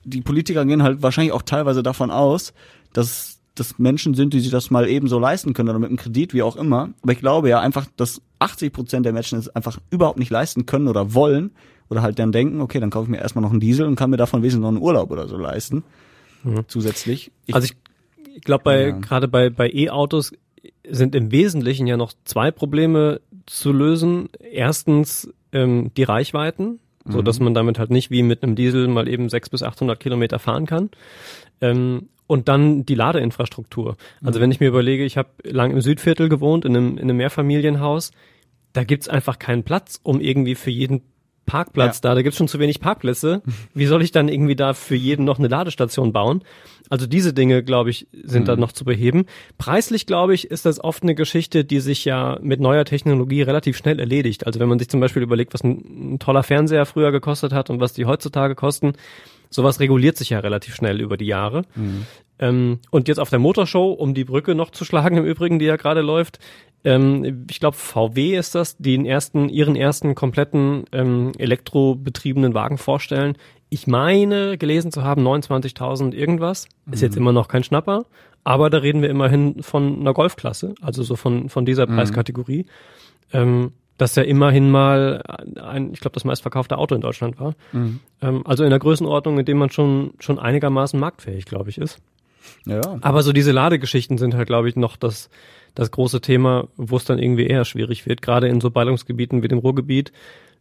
[0.04, 2.52] die Politiker gehen halt wahrscheinlich auch teilweise davon aus,
[2.92, 5.98] dass das Menschen sind, die sich das mal eben so leisten können oder mit einem
[5.98, 6.90] Kredit, wie auch immer.
[7.02, 10.66] Aber ich glaube ja einfach, dass 80 Prozent der Menschen es einfach überhaupt nicht leisten
[10.66, 11.50] können oder wollen
[11.90, 14.10] oder halt dann denken, okay, dann kaufe ich mir erstmal noch einen Diesel und kann
[14.10, 15.84] mir davon wesentlich noch einen Urlaub oder so leisten.
[16.68, 17.32] Zusätzlich.
[17.46, 17.76] Ich, also ich,
[18.36, 18.98] ich glaube, bei Ja.
[18.98, 20.32] gerade bei bei E-Autos
[20.88, 24.28] sind im Wesentlichen ja noch zwei Probleme zu lösen.
[24.40, 29.08] Erstens ähm, die Reichweiten, so dass man damit halt nicht wie mit einem Diesel mal
[29.08, 30.90] eben 600 bis 800 Kilometer fahren kann.
[31.60, 33.96] Ähm, und dann die Ladeinfrastruktur.
[34.22, 37.16] Also wenn ich mir überlege, ich habe lang im Südviertel gewohnt, in einem, in einem
[37.16, 38.12] Mehrfamilienhaus,
[38.74, 41.00] da gibt's einfach keinen Platz, um irgendwie für jeden
[41.48, 42.10] Parkplatz Ja.
[42.10, 43.42] da, da gibt's schon zu wenig Parkplätze.
[43.74, 46.44] Wie soll ich dann irgendwie da für jeden noch eine Ladestation bauen?
[46.90, 49.26] Also diese Dinge, glaube ich, sind da noch zu beheben.
[49.58, 53.76] Preislich, glaube ich, ist das oft eine Geschichte, die sich ja mit neuer Technologie relativ
[53.76, 54.46] schnell erledigt.
[54.46, 57.68] Also wenn man sich zum Beispiel überlegt, was ein, ein toller Fernseher früher gekostet hat
[57.68, 58.92] und was die heutzutage kosten,
[59.50, 61.62] sowas reguliert sich ja relativ schnell über die Jahre.
[62.38, 65.66] Ähm, und jetzt auf der Motorshow, um die Brücke noch zu schlagen im Übrigen, die
[65.66, 66.38] ja gerade läuft,
[66.84, 72.78] ähm, ich glaube VW ist das, die den ersten, ihren ersten kompletten ähm, elektrobetriebenen Wagen
[72.78, 73.36] vorstellen.
[73.68, 76.68] Ich meine, gelesen zu haben, 29.000 irgendwas.
[76.90, 78.06] Ist jetzt immer noch kein Schnapper,
[78.44, 82.66] aber da reden wir immerhin von einer Golfklasse, also so von, von dieser Preiskategorie.
[83.32, 85.22] Ähm, das ja immerhin mal
[85.60, 87.54] ein, ich glaube, das meistverkaufte Auto in Deutschland war.
[88.22, 91.98] Ähm, also in der Größenordnung, in dem man schon, schon einigermaßen marktfähig, glaube ich, ist.
[92.66, 92.80] Ja.
[93.00, 95.30] Aber so diese Ladegeschichten sind halt, glaube ich, noch das,
[95.74, 99.48] das große Thema, wo es dann irgendwie eher schwierig wird, gerade in so Ballungsgebieten wie
[99.48, 100.12] dem Ruhrgebiet,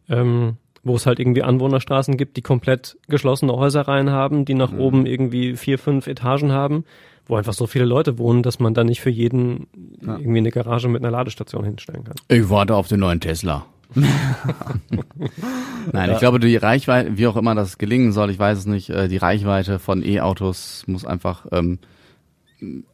[0.08, 5.06] ähm, wo es halt irgendwie Anwohnerstraßen gibt, die komplett geschlossene Häuserreihen haben, die nach oben
[5.06, 6.84] irgendwie vier, fünf Etagen haben,
[7.26, 9.66] wo einfach so viele Leute wohnen, dass man da nicht für jeden
[10.00, 12.14] irgendwie eine Garage mit einer Ladestation hinstellen kann.
[12.28, 13.66] Ich warte auf den neuen Tesla.
[15.92, 18.90] Nein, ich glaube, die Reichweite, wie auch immer das gelingen soll, ich weiß es nicht,
[18.90, 21.78] äh, die Reichweite von E-Autos muss einfach ähm,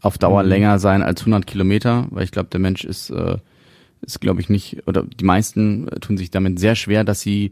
[0.01, 3.39] auf Dauer länger sein als 100 Kilometer, weil ich glaube, der Mensch ist, äh,
[4.03, 7.51] ist glaube ich nicht, oder die meisten äh, tun sich damit sehr schwer, dass sie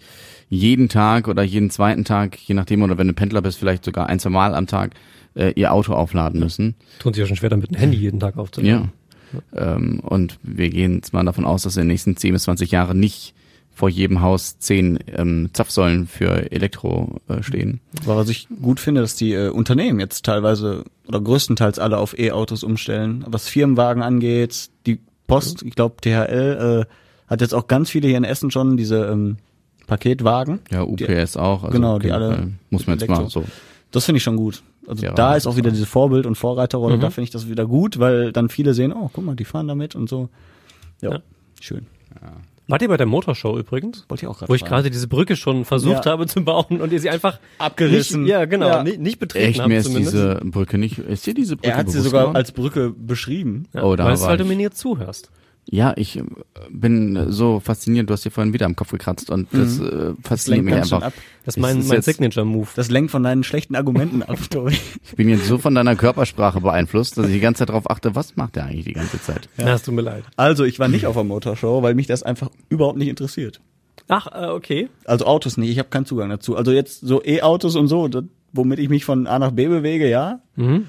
[0.49, 4.09] jeden Tag oder jeden zweiten Tag, je nachdem, oder wenn du Pendler bist, vielleicht sogar
[4.09, 4.93] ein, zwei Mal am Tag
[5.35, 6.75] äh, ihr Auto aufladen müssen.
[6.99, 8.83] Tun sich ja schon schwer, damit ein Handy jeden Tag aufzunehmen.
[8.85, 9.02] Ja.
[9.55, 12.71] Ähm, und wir gehen jetzt mal davon aus, dass in den nächsten 10 bis 20
[12.71, 13.35] Jahren nicht
[13.75, 17.81] vor jedem Haus zehn ähm, Zapfsäulen für Elektro äh, stehen.
[18.05, 22.65] Was ich gut finde, dass die äh, Unternehmen jetzt teilweise oder größtenteils alle auf E-Autos
[22.65, 23.25] umstellen.
[23.27, 28.19] Was Firmenwagen angeht, die Post, ich glaube DHL äh, hat jetzt auch ganz viele hier
[28.19, 29.39] in Essen schon diese ähm,
[29.87, 30.61] Paketwagen.
[30.71, 31.65] Ja, UPS auch.
[31.65, 33.23] Also Genau, die alle Fall muss man jetzt Elektro.
[33.25, 33.45] mal so.
[33.93, 34.63] Das finde ich schon gut.
[34.87, 37.01] Also Ja, da ist auch wieder diese Vorbild- und Vorreiterrolle, Mhm.
[37.03, 39.69] da finde ich das wieder gut, weil dann viele sehen, oh, guck mal, die fahren
[39.69, 40.29] damit und so.
[41.01, 41.19] Ja, Ja.
[41.61, 41.87] schön.
[42.69, 44.05] Wart ihr bei der Motorshow übrigens?
[44.09, 46.13] Wollte ich auch gerade Wo ich gerade diese Brücke schon versucht Ja.
[46.13, 48.23] habe zu bauen und ihr sie einfach Abgerissen.
[48.23, 48.83] Nicht, ja, genau, Ja.
[48.85, 50.15] Nicht, nicht betreten Echt, habt mir ist zumindest.
[50.15, 52.37] diese Brücke nicht, ist dir diese Brücke Er hat sie sogar geworden?
[52.37, 53.67] als Brücke beschrieben.
[53.75, 55.31] ja, Oh, da weißt, war weil du mir nie zuhörst.
[55.65, 56.23] Ja, ich äh,
[56.71, 60.65] bin so fasziniert, du hast dir vorhin wieder am Kopf gekratzt und das äh, fasziniert
[60.65, 61.03] mich einfach.
[61.03, 61.13] ab.
[61.45, 62.69] Das ist mein, ist mein Signature-Move.
[62.75, 64.77] Das lenkt von deinen schlechten Argumenten ab, Tobi.
[65.05, 68.15] Ich bin jetzt so von deiner Körpersprache beeinflusst, dass ich die ganze Zeit darauf achte,
[68.15, 69.49] was macht der eigentlich die ganze Zeit?
[69.57, 69.75] Ja.
[69.75, 70.25] Es tut mir leid.
[70.37, 73.61] Also, ich war nicht auf der Motorshow, weil mich das einfach überhaupt nicht interessiert.
[74.09, 74.89] Ach, äh, okay.
[75.05, 76.57] Also Autos nicht, ich habe keinen Zugang dazu.
[76.57, 80.09] Also jetzt so E-Autos und so, das, womit ich mich von A nach B bewege,
[80.09, 80.41] ja.
[80.57, 80.87] Mhm.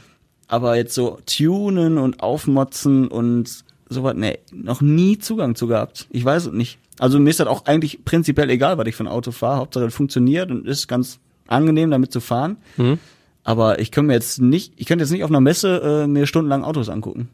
[0.47, 6.07] Aber jetzt so tunen und aufmotzen und sowas, nee, noch nie Zugang zu gehabt.
[6.09, 6.79] Ich weiß es nicht.
[6.99, 9.57] Also mir ist das auch eigentlich prinzipiell egal, was ich für ein Auto fahre.
[9.57, 12.57] Hauptsache es funktioniert und ist ganz angenehm damit zu fahren.
[12.77, 12.99] Mhm.
[13.43, 16.27] Aber ich könnte mir jetzt nicht, ich könnte jetzt nicht auf einer Messe äh, mir
[16.27, 17.29] stundenlang Autos angucken.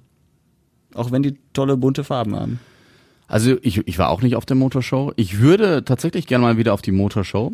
[0.96, 2.60] Auch wenn die tolle bunte Farben haben.
[3.28, 5.14] Also ich, ich war auch nicht auf der Motorshow.
[5.16, 7.54] Ich würde tatsächlich gerne mal wieder auf die Motorshow,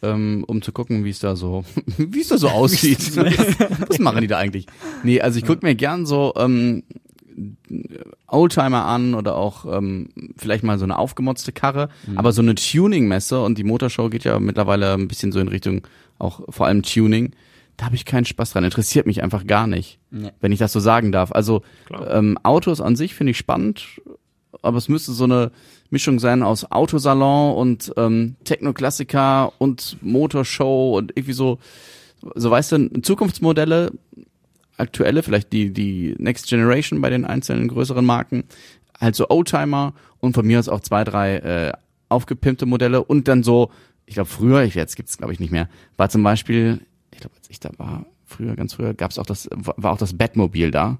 [0.00, 1.64] ähm, um zu gucken, wie es da so,
[1.98, 3.16] wie es da so aussieht.
[3.88, 4.66] Was machen die da eigentlich?
[5.02, 6.84] Nee, also ich gucke mir gern so ähm,
[8.26, 13.42] Oldtimer an oder auch ähm, vielleicht mal so eine aufgemotzte Karre, aber so eine Tuning-Messe
[13.42, 15.86] und die Motorshow geht ja mittlerweile ein bisschen so in Richtung
[16.18, 17.32] auch vor allem Tuning.
[17.76, 18.64] Da habe ich keinen Spaß dran.
[18.64, 20.30] Interessiert mich einfach gar nicht, Nee.
[20.40, 21.32] wenn ich das so sagen darf.
[21.32, 22.10] Also Klar.
[22.14, 23.86] ähm, Autos an sich finde ich spannend,
[24.62, 25.50] aber es müsste so eine
[25.88, 31.58] Mischung sein aus Autosalon und ähm, Techno-Klassiker und Motorshow und irgendwie so,
[32.34, 33.92] so weißt du, Zukunftsmodelle,
[34.80, 38.44] aktuelle, vielleicht die, die Next Generation bei den einzelnen größeren Marken,
[38.98, 41.72] halt so Oldtimer und von mir aus auch zwei, drei äh,
[42.08, 43.70] aufgepimpte Modelle und dann so,
[44.06, 46.80] ich glaube früher, ich, jetzt gibt's glaube ich nicht mehr, war zum Beispiel,
[47.12, 50.16] ich glaube, als ich da war, früher, ganz früher, gab's auch das, war auch das
[50.16, 50.98] Batmobil da.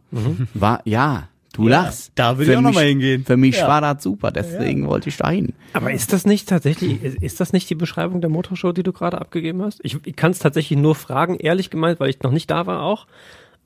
[0.55, 2.13] War, ja, du lachst.
[2.15, 3.25] da will Für ich auch noch mich- mal hingehen.
[3.25, 3.69] Für mich Ja.
[3.69, 5.53] war das super, deswegen wollte ich da hin.
[5.73, 8.93] Aber ist das nicht tatsächlich, ist- ist das nicht die Beschreibung der Motorshow, die du
[8.93, 9.81] gerade abgegeben hast?
[9.85, 12.83] Ich, ich kann es tatsächlich nur fragen, ehrlich gemeint, weil ich noch nicht da war
[12.83, 13.07] auch.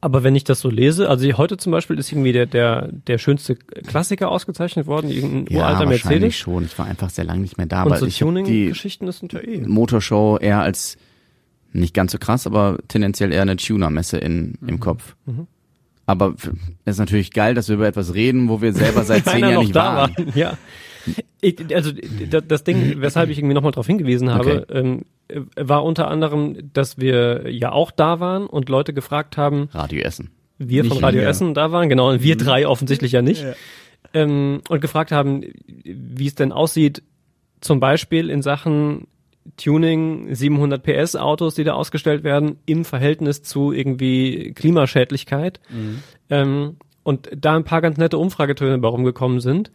[0.04, 3.16] Aber wenn ich das so lese, also heute zum Beispiel ist irgendwie der, der, der
[3.16, 6.36] schönste Klassiker ausgezeichnet worden, irgendein uralter wahrscheinlich Mercedes.
[6.36, 6.64] schon.
[6.66, 9.62] Ich war einfach sehr lange nicht mehr da, Und aber so Tuning-Geschichten, sind ja eh.
[9.66, 10.98] Motorshow eher als
[11.72, 14.68] nicht ganz so krass, aber tendenziell eher eine Tuner-Messe in, Mhm.
[14.68, 15.16] im Kopf.
[16.04, 16.50] Aber f-
[16.84, 19.60] es ist natürlich geil, dass wir über etwas reden, wo wir selber seit zehn Jahren
[19.60, 20.14] nicht da waren.
[20.18, 20.36] war.
[20.36, 20.58] Ja.
[21.40, 21.92] Ich, also
[22.46, 25.04] das Ding, weshalb ich irgendwie nochmal darauf hingewiesen habe, ähm, äh,
[25.56, 30.30] war unter anderem, dass wir ja auch da waren und Leute gefragt haben, Radio Essen.
[30.58, 31.28] wir Nicht von Radio wir.
[31.28, 33.54] Essen da waren, genau, und wir drei offensichtlich ja nicht, Ja.
[34.12, 35.42] ähm, und gefragt haben,
[35.84, 37.02] wie es denn aussieht,
[37.60, 39.06] zum Beispiel in Sachen
[39.56, 45.60] Tuning 700 PS Autos, die da ausgestellt werden, im Verhältnis zu irgendwie Klimaschädlichkeit.
[46.30, 49.70] Ähm, und da ein paar ganz nette Umfragetöne bei rumgekommen sind.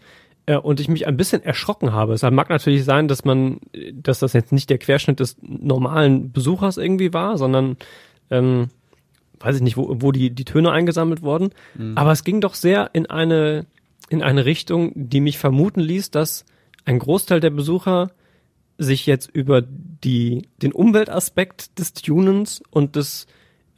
[0.49, 2.13] Äh, und ich mich ein bisschen erschrocken habe.
[2.13, 3.59] Es mag natürlich sein, dass man,
[3.93, 7.77] dass das jetzt nicht der Querschnitt des normalen Besuchers irgendwie war, sondern
[8.31, 8.69] ähm,
[9.39, 11.51] weiß ich nicht, wo, wo die, die Töne eingesammelt wurden.
[11.95, 13.67] Aber es ging doch sehr in eine,
[14.09, 16.45] in eine Richtung, die mich vermuten ließ, dass
[16.83, 18.09] ein Großteil der Besucher
[18.79, 23.27] sich jetzt über die, den Umweltaspekt des Tunens und des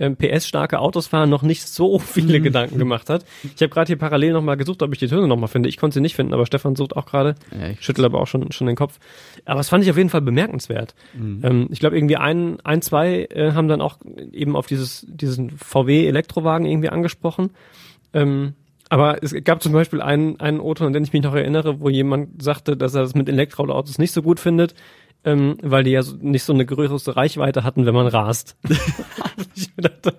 [0.01, 3.23] ähm, PS-starke Autos fahren noch nicht so viele Gedanken gemacht hat.
[3.43, 5.69] Ich habe gerade hier parallel nochmal gesucht, ob ich die Töne nochmal finde.
[5.69, 7.35] Ich konnte sie nicht finden, aber Stefan sucht auch gerade.
[7.57, 8.99] Ja, ich- Schüttelt aber auch schon, schon den Kopf.
[9.45, 10.95] Aber das fand ich auf jeden Fall bemerkenswert.
[11.15, 13.97] Ähm, ich glaube, irgendwie ein, ein zwei äh, haben dann auch
[14.33, 17.51] eben auf dieses, diesen VW-Elektrowagen irgendwie angesprochen.
[18.13, 18.53] Ähm,
[18.89, 21.87] aber es gab zum Beispiel einen, einen Auto, an den ich mich noch erinnere, wo
[21.89, 24.73] jemand sagte, dass er das mit Elektroautos nicht so gut findet,
[25.23, 28.57] ähm, weil die ja so, nicht so eine größere Reichweite hatten, wenn man rast.
[29.77, 30.13] dachte,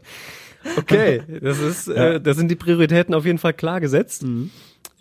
[0.79, 4.25] okay, das ist, äh, da sind die Prioritäten auf jeden Fall klar gesetzt.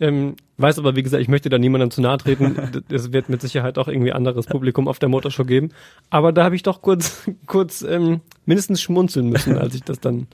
[0.00, 2.82] Ähm, weiß aber, wie gesagt, ich möchte da niemandem zu nahe treten.
[2.88, 5.70] Es wird mit Sicherheit auch irgendwie anderes Publikum auf der Motorshow geben.
[6.10, 10.26] Aber da habe ich doch kurz, kurz ähm, mindestens schmunzeln müssen, als ich das dann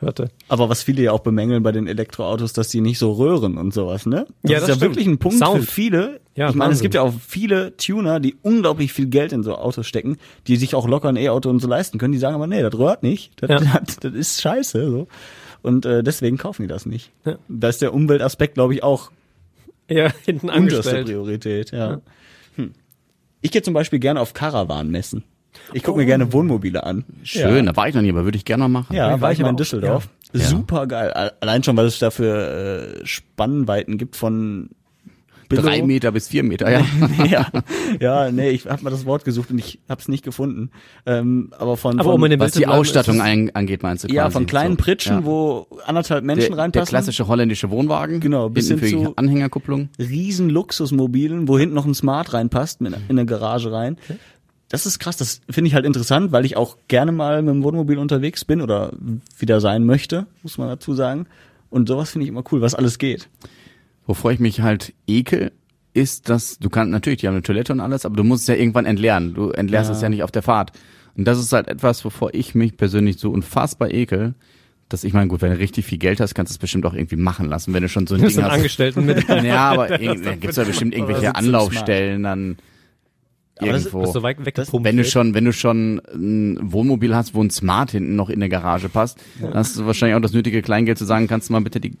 [0.00, 0.30] hörte.
[0.48, 3.72] Aber was viele ja auch bemängeln bei den Elektroautos, dass die nicht so röhren und
[3.74, 4.26] sowas, ne?
[4.42, 4.90] Das Ja, ist das ja stimmt.
[4.96, 5.60] wirklich ein Punkt Sound.
[5.64, 6.20] für viele.
[6.36, 9.54] Ja, ich meine, es gibt ja auch viele Tuner, die unglaublich viel Geld in so
[9.56, 10.16] Autos stecken,
[10.48, 12.12] die sich auch locker ein E-Auto und so leisten können.
[12.12, 13.32] Die sagen aber, nee, das röhrt nicht.
[13.40, 13.80] Das, Ja.
[13.84, 14.90] das, das ist scheiße.
[14.90, 15.06] So.
[15.62, 17.12] Und äh, deswegen kaufen die das nicht.
[17.24, 17.36] Ja.
[17.48, 19.10] Da ist der Umweltaspekt, glaube ich, auch
[19.88, 21.06] Ja, hinten unterste angestellt.
[21.06, 21.70] Priorität.
[21.70, 22.00] Ja.
[22.56, 22.72] Hm.
[23.40, 25.22] Ich gehe zum Beispiel gerne auf Caravan-Messen.
[25.72, 27.04] Ich gucke mir gerne Wohnmobile an.
[27.22, 28.94] Schön, da war ich noch nie, aber würde ich gerne mal machen.
[28.94, 30.08] Ja, Ja, war ich mal in aber auch- Düsseldorf.
[30.32, 30.40] Ja.
[30.40, 31.30] Super geil.
[31.40, 34.70] Allein schon, weil es dafür äh, Spannweiten gibt von
[35.48, 35.60] Billo.
[35.62, 36.80] Drei Meter bis vier Meter, ja.
[37.30, 37.46] ja,
[38.00, 40.70] ja, nee, ich habe mal das Wort gesucht und ich habe es nicht gefunden.
[41.04, 44.22] Ähm, aber von, Aber von um in Was die Ausstattung ein, angeht, meinst du ja,
[44.22, 44.32] quasi.
[44.32, 44.84] von kleinen so.
[44.84, 45.24] Pritschen, Ja.
[45.26, 46.88] wo anderthalb Menschen der, der reinpassen.
[46.88, 48.20] klassische holländische Wohnwagen.
[48.20, 49.90] Genau, bis hin für zu- Anhängerkupplung.
[49.98, 53.98] riesen Luxusmobilen, wo hinten noch ein Smart reinpasst, mit, in eine Garage rein.
[54.74, 57.62] Das ist krass, das finde ich halt interessant, weil ich auch gerne mal mit dem
[57.62, 58.90] Wohnmobil unterwegs bin oder
[59.38, 61.26] wieder sein möchte, muss man dazu sagen.
[61.70, 63.28] Und sowas finde ich immer cool, was alles geht.
[64.04, 65.52] Wovor ich mich halt ekel,
[65.92, 68.48] ist, dass du kannst, natürlich, die haben eine Toilette und alles, aber du musst es
[68.48, 69.32] ja irgendwann entleeren.
[69.32, 69.94] Du entleerst Ja.
[69.94, 70.72] es ja nicht auf der Fahrt.
[71.16, 74.34] Und das ist halt etwas, wovor ich mich persönlich so unfassbar ekel,
[74.88, 76.94] dass ich meine, gut, wenn du richtig viel Geld hast, kannst du es bestimmt auch
[76.94, 78.50] irgendwie machen lassen, wenn du schon so ein Das Ding hast.
[78.54, 79.24] Angestellten mit.
[79.44, 82.56] Ja, aber da gibt's ja bestimmt irgendwelche Anlaufstellen dann
[83.58, 84.02] Aber das- irgendwo.
[84.02, 87.50] Das so weit weggepumpt wenn du schon, wenn du schon ein Wohnmobil hast, wo ein
[87.50, 90.98] Smart hinten noch in der Garage passt, dann hast du wahrscheinlich auch das nötige Kleingeld
[90.98, 91.96] zu sagen, kannst du mal bitte die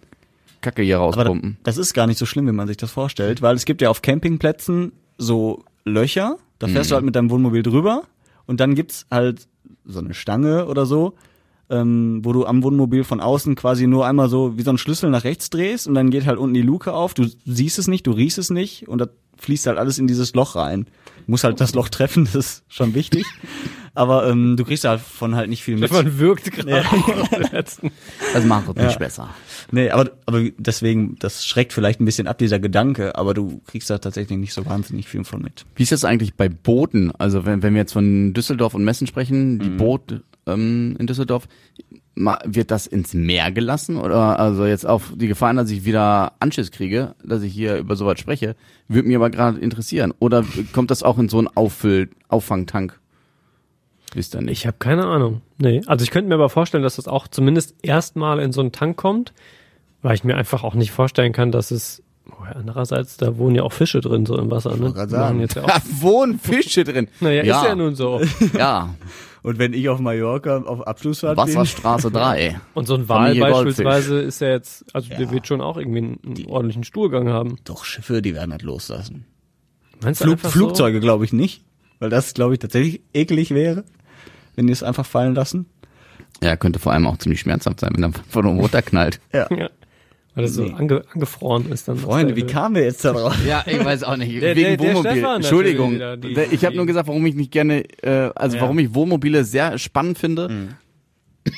[0.60, 1.58] Kacke hier Aber rauspumpen.
[1.62, 3.90] das ist gar nicht so schlimm, wie man sich das vorstellt, weil es gibt ja
[3.90, 8.02] auf Campingplätzen so Löcher, da fährst du halt mit deinem Wohnmobil drüber
[8.46, 9.46] und dann gibt's halt
[9.84, 11.14] so eine Stange oder so,
[11.70, 15.10] ähm, wo du am Wohnmobil von außen quasi nur einmal so wie so einen Schlüssel
[15.10, 18.06] nach rechts drehst und dann geht halt unten die Luke auf, du siehst es nicht,
[18.06, 20.86] du riechst es nicht und das fließt halt alles in dieses Loch rein.
[21.26, 23.24] Du musst halt das Loch treffen, das ist schon wichtig.
[23.96, 25.92] Aber ähm, du kriegst halt von halt nicht viel mit.
[25.92, 26.82] Man wirkt gerade
[27.52, 27.92] letzten.
[28.32, 28.98] Das macht es nicht Ja.
[28.98, 29.30] besser.
[29.70, 33.88] Nee, aber, aber deswegen, das schreckt vielleicht ein bisschen ab, dieser Gedanke, aber du kriegst
[33.90, 35.64] da tatsächlich nicht so wahnsinnig viel von mit.
[35.76, 37.12] Wie ist das eigentlich bei Booten?
[37.18, 41.46] Also wenn, wenn wir jetzt von Düsseldorf und Messen sprechen, die Boot ähm, in Düsseldorf,
[42.44, 43.96] wird das ins Meer gelassen?
[43.96, 47.96] Oder also jetzt auf die Gefahr, dass ich wieder Anschiss kriege, dass ich hier über
[47.96, 48.54] sowas spreche,
[48.88, 50.14] würde mich aber gerade interessieren.
[50.20, 52.98] Oder kommt das auch in so einen Auffüll, Auffangtank?
[54.14, 54.60] Wisst ihr nicht.
[54.60, 55.40] Ich habe keine Ahnung.
[55.58, 55.82] Nee.
[55.86, 58.96] Also ich könnte mir aber vorstellen, dass das auch zumindest erstmal in so einen Tank
[58.96, 59.32] kommt,
[60.02, 62.02] weil ich mir einfach auch nicht vorstellen kann, dass es.
[62.30, 64.76] Oh ja, andererseits, da wohnen ja auch Fische drin so im Wasser.
[64.76, 64.92] Ne?
[65.08, 65.40] sagen.
[65.40, 67.08] Jetzt ja, auch, Da wohnen Fische drin.
[67.20, 68.20] naja, ist ja nun so.
[68.56, 68.94] Ja,
[69.44, 72.58] Und wenn ich auf Mallorca auf Abschlussfahrt Wasserstraße 3.
[72.72, 73.52] Und so ein Wal Goldfisch.
[73.52, 75.30] beispielsweise ist ja jetzt, also der Ja.
[75.30, 77.58] wird schon auch irgendwie einen, einen ordentlichen Stuhlgang haben.
[77.64, 79.26] doch Schiffe, die werden halt loslassen.
[80.02, 81.62] Meinst du Flug, Flugzeuge glaube ich nicht,
[81.98, 83.84] weil das glaube ich tatsächlich eklig wäre,
[84.56, 85.66] wenn die es einfach fallen lassen.
[86.42, 89.20] Ja, könnte vor allem auch ziemlich schmerzhaft sein, wenn er von oben runterknallt.
[89.34, 89.46] Ja.
[89.50, 89.56] So?
[89.56, 89.68] Ja.
[90.34, 90.74] Weil das so Nee.
[90.76, 91.96] ange, angefroren ist dann.
[91.96, 93.36] Freunde, wie kamen wir jetzt da drauf?
[93.46, 94.30] Ja, ich weiß auch nicht.
[94.42, 95.10] Der- Wegen der- der Wohnmobil.
[95.12, 95.92] Stefan Entschuldigung.
[95.94, 98.62] wieder, die- ich habe nur gesagt, warum ich nicht gerne, äh, also Ja.
[98.62, 100.68] warum ich Wohnmobile sehr spannend finde.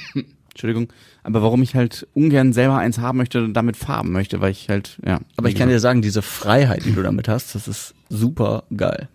[0.50, 0.88] Entschuldigung.
[1.22, 4.68] Aber warum ich halt ungern selber eins haben möchte und damit farben möchte, weil ich
[4.68, 5.20] halt, ja.
[5.36, 9.08] Aber ich kann dir sagen, diese Freiheit, die du damit hast, das ist super geil.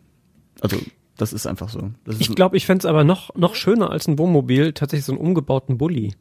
[0.59, 0.77] Also,
[1.17, 1.91] das ist einfach so.
[2.05, 5.13] Das ist Ich glaube, ich fänd's aber noch, noch schöner als ein Wohnmobil tatsächlich so
[5.13, 6.13] einen umgebauten Bulli.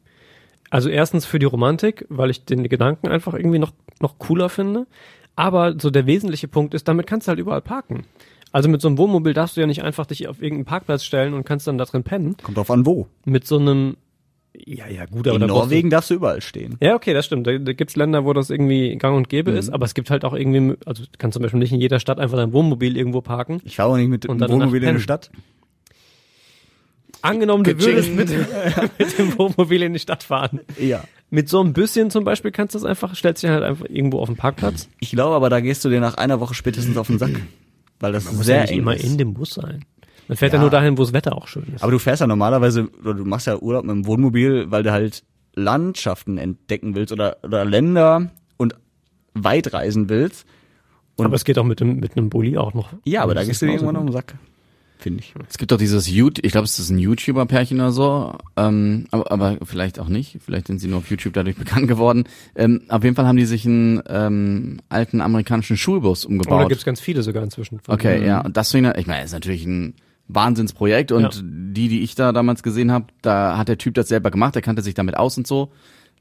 [0.71, 4.87] Also erstens für die Romantik, weil ich den Gedanken einfach irgendwie noch, noch cooler finde.
[5.35, 8.05] Aber so der wesentliche Punkt ist, damit kannst du halt überall parken.
[8.53, 11.33] Also mit so einem Wohnmobil darfst du ja nicht einfach dich auf irgendeinen Parkplatz stellen
[11.33, 12.35] und kannst dann da drin pennen.
[12.41, 13.07] kommt drauf an, wo.
[13.25, 13.97] Mit so einem,
[14.53, 16.77] ja, ja, gut, aber In Norwegen darfst du überall stehen.
[16.79, 17.47] Du, ja, okay, das stimmt.
[17.47, 20.25] Da, da gibt's Länder, wo das irgendwie gang und gäbe ist, aber es gibt halt
[20.25, 23.21] auch irgendwie, also du kannst zum Beispiel nicht in jeder Stadt einfach dein Wohnmobil irgendwo
[23.21, 23.61] parken.
[23.65, 25.31] Ich fahre auch nicht mit dem Wohnmobil in die Stadt.
[27.21, 28.29] Angenommen, du würdest mit,
[28.99, 30.61] mit dem Wohnmobil in die Stadt fahren.
[30.79, 31.03] Ja.
[31.29, 34.19] Mit so einem Büsschen zum Beispiel kannst du das einfach, stellst dich halt einfach irgendwo
[34.19, 34.89] auf den Parkplatz.
[34.99, 37.31] Ich glaube aber, da gehst du dir nach einer Woche spätestens auf den Sack.
[37.99, 39.03] Weil das Muss sehr ja nicht eng immer ist.
[39.05, 39.85] in dem Bus sein.
[40.27, 40.61] Man fährt ja, Ja.
[40.61, 41.83] nur dahin, wo das Wetter auch schön ist.
[41.83, 44.91] Aber du fährst ja normalerweise, oder du machst ja Urlaub mit dem Wohnmobil, weil du
[44.91, 45.23] halt
[45.55, 48.75] Landschaften entdecken willst oder, oder Länder und
[49.33, 50.45] weit reisen willst.
[51.17, 52.89] Und Aber es geht auch mit dem mit einem Bulli auch noch.
[53.05, 54.09] ja, aber da gehst du dir irgendwann auf gut.
[54.09, 54.35] den Sack.
[55.01, 55.33] Finde ich.
[55.49, 59.31] Es gibt doch dieses YouTube, ich glaube, es ist ein YouTuber-Pärchen oder so, ähm, aber,
[59.31, 60.37] aber vielleicht auch nicht.
[60.45, 62.25] Vielleicht sind sie nur auf YouTube dadurch bekannt geworden.
[62.55, 66.69] Ähm, auf jeden Fall haben die sich einen ähm, alten amerikanischen Schulbus Oh, da umgebaut.
[66.69, 67.79] gibt's ganz viele sogar inzwischen.
[67.79, 67.95] von.
[67.95, 68.41] Okay, ja.
[68.41, 69.95] Und das finde ich, ich meine, ist natürlich ein
[70.27, 71.29] Wahnsinnsprojekt und Ja.
[71.43, 74.61] die, die ich da damals gesehen habe, da hat der Typ das selber gemacht, der
[74.61, 75.71] kannte sich damit aus und so.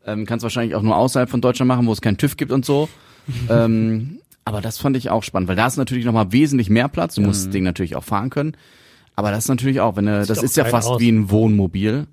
[0.07, 2.51] Ähm, Kann es wahrscheinlich auch nur außerhalb von Deutschland machen, wo es keinen TÜV gibt
[2.51, 2.89] und so.
[3.51, 7.15] ähm, aber das fand ich auch spannend, weil da ist natürlich nochmal wesentlich mehr Platz.
[7.15, 8.57] Du musst das Ding natürlich auch fahren können.
[9.17, 11.01] Aber das ist natürlich auch, wenn du, das ist ja fast aus.
[11.01, 12.07] wie ein Wohnmobil.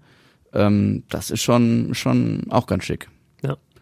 [0.54, 3.10] Ähm, das ist schon, schon auch ganz schick.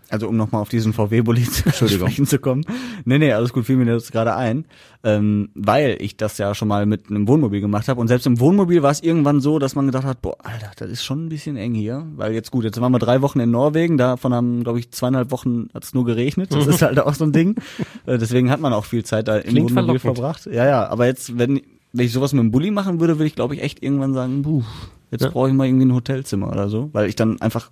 [0.10, 2.64] Also um nochmal auf diesen VW-Bulli zu sprechen zu kommen.
[3.06, 4.66] Nee, nee, alles gut, fiel mir das gerade ein.
[5.03, 7.99] Ähm, weil ich das ja schon mal mit einem Wohnmobil gemacht habe.
[8.01, 10.89] Und selbst im Wohnmobil war es irgendwann so, dass man gedacht hat, boah, Alter, das
[10.89, 12.06] ist schon ein bisschen eng hier.
[12.16, 15.32] Weil jetzt gut, jetzt waren wir drei Wochen in Norwegen, davon haben, glaube ich, zweieinhalb
[15.32, 16.53] Wochen hat es nur geregnet.
[16.53, 17.56] Das ist halt auch so ein Ding.
[18.08, 20.18] Äh, deswegen hat man auch viel Zeit da im Klingt Wohnmobil verlockend.
[20.20, 20.45] verbracht.
[20.45, 21.60] Ja, ja, aber jetzt, wenn,
[21.91, 24.43] wenn ich sowas mit dem Bulli machen würde, würde ich, glaube ich, echt irgendwann sagen,
[24.43, 24.62] puh,
[25.10, 25.30] jetzt Ja.
[25.32, 26.91] brauche ich mal irgendwie ein Hotelzimmer oder so.
[26.93, 27.72] Weil ich dann einfach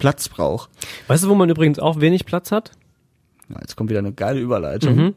[0.00, 0.68] Platz brauche.
[1.06, 2.72] Weißt du, wo man übrigens auch wenig Platz hat?
[3.48, 4.96] Ja, jetzt kommt wieder eine geile Überleitung.
[4.96, 5.14] Mhm.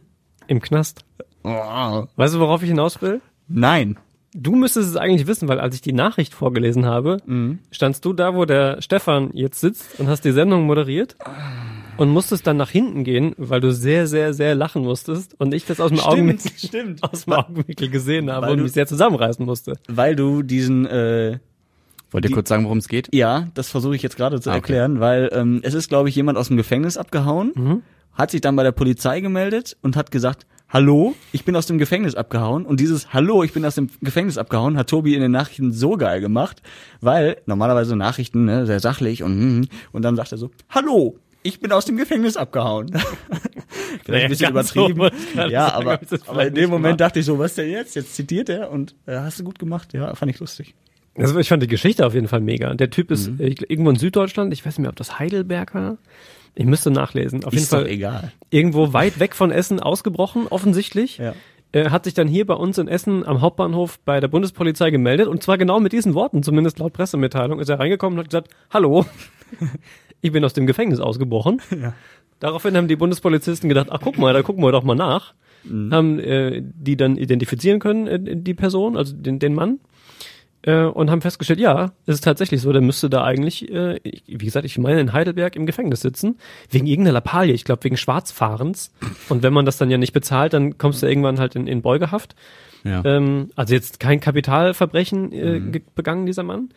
[0.47, 1.03] Im Knast.
[1.43, 3.21] Oh, Weißt du, worauf ich hinaus will?
[3.47, 3.97] nein.
[4.35, 7.17] Du müsstest es eigentlich wissen, weil als ich die Nachricht vorgelesen habe,
[7.69, 11.15] standst du da, wo der Stefan jetzt sitzt und hast die Sendung moderiert
[11.97, 15.65] und musstest dann nach hinten gehen, weil du sehr, sehr, sehr lachen musstest und ich
[15.65, 17.03] das aus dem Augenwinkel, stimmt.
[17.03, 19.73] aus dem Augenwinkel gesehen habe Weil und du- mich sehr zusammenreißen musste.
[19.87, 21.37] Weil du diesen, äh,
[22.13, 23.09] Wollt ihr Die- kurz sagen, worum es geht?
[23.13, 24.59] ja, das versuche ich jetzt gerade zu Ah, okay.
[24.61, 27.83] erklären, weil ähm, es ist, glaube ich, jemand aus dem Gefängnis abgehauen,
[28.13, 31.77] hat sich dann bei der Polizei gemeldet und hat gesagt, Hallo, ich bin aus dem
[31.77, 32.65] Gefängnis abgehauen.
[32.65, 35.97] Und dieses Hallo, ich bin aus dem Gefängnis abgehauen, hat Tobi in den Nachrichten so
[35.97, 36.63] geil gemacht,
[36.99, 41.59] weil normalerweise Nachrichten, ne, sehr sachlich und hm, und dann sagt er so, Hallo, ich
[41.59, 42.87] bin aus dem Gefängnis abgehauen.
[44.03, 45.09] Vielleicht Naja, ein bisschen so übertrieben.
[45.33, 47.01] gerade ja, sagen, aber, aber in dem Moment gemacht.
[47.01, 47.95] dachte ich so, was denn jetzt?
[47.95, 49.93] Jetzt zitiert er und äh, hast du gut gemacht.
[49.93, 50.73] Ja, fand ich lustig.
[51.15, 52.73] Also ich fand die Geschichte auf jeden Fall mega.
[52.73, 53.13] Der Typ Mhm.
[53.13, 55.97] ist äh, irgendwo in Süddeutschland, ich weiß nicht mehr, ob das Heidelberg war.
[56.55, 57.43] Ich müsste nachlesen.
[57.43, 58.31] Auf jeden Ist doch Fall egal.
[58.51, 61.17] irgendwo weit weg von Essen ausgebrochen, offensichtlich.
[61.17, 61.33] Ja.
[61.71, 65.27] Äh, hat sich dann hier bei uns in Essen am Hauptbahnhof bei der Bundespolizei gemeldet
[65.27, 68.49] und zwar genau mit diesen Worten, zumindest laut Pressemitteilung, ist er reingekommen und hat gesagt,
[68.71, 69.05] hallo,
[70.21, 71.61] ich bin aus dem Gefängnis ausgebrochen.
[71.81, 71.93] Ja.
[72.39, 75.33] Daraufhin haben die Bundespolizisten gedacht, ach guck mal, da gucken wir doch mal nach.
[75.91, 79.79] Haben äh, die dann identifizieren können, äh, die Person, also den, den Mann.
[80.65, 84.23] Äh, und haben festgestellt, ja, es ist tatsächlich so, der müsste da eigentlich, äh, ich-
[84.27, 86.37] wie gesagt, ich meine in Heidelberg im Gefängnis sitzen,
[86.71, 88.93] wegen irgendeiner Lappalie, ich glaube wegen Schwarzfahrens.
[89.29, 91.81] Und wenn man das dann ja nicht bezahlt, dann kommst du irgendwann halt in, in
[91.81, 92.35] Beugehaft.
[92.85, 93.01] Ja.
[93.05, 96.69] Ähm, also jetzt kein Kapitalverbrechen äh, ge- begangen, dieser Mann.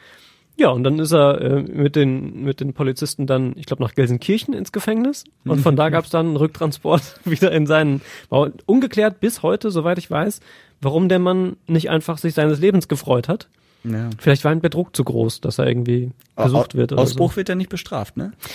[0.59, 3.95] Ja, und dann ist er äh, mit, den, mit den Polizisten dann, ich glaube, nach
[3.95, 5.25] Gelsenkirchen ins Gefängnis.
[5.45, 9.71] Und von da gab es dann einen Rücktransport wieder in seinen, war ungeklärt bis heute,
[9.71, 10.41] soweit ich weiß,
[10.81, 13.49] warum der Mann nicht einfach sich seines Lebens gefreut hat.
[13.91, 14.11] Ja.
[14.19, 16.93] Vielleicht war ein Betrug zu groß, dass er irgendwie gesucht wird.
[16.93, 18.33] Oder Ausbruch wird ja nicht bestraft, ne?
[18.41, 18.49] So.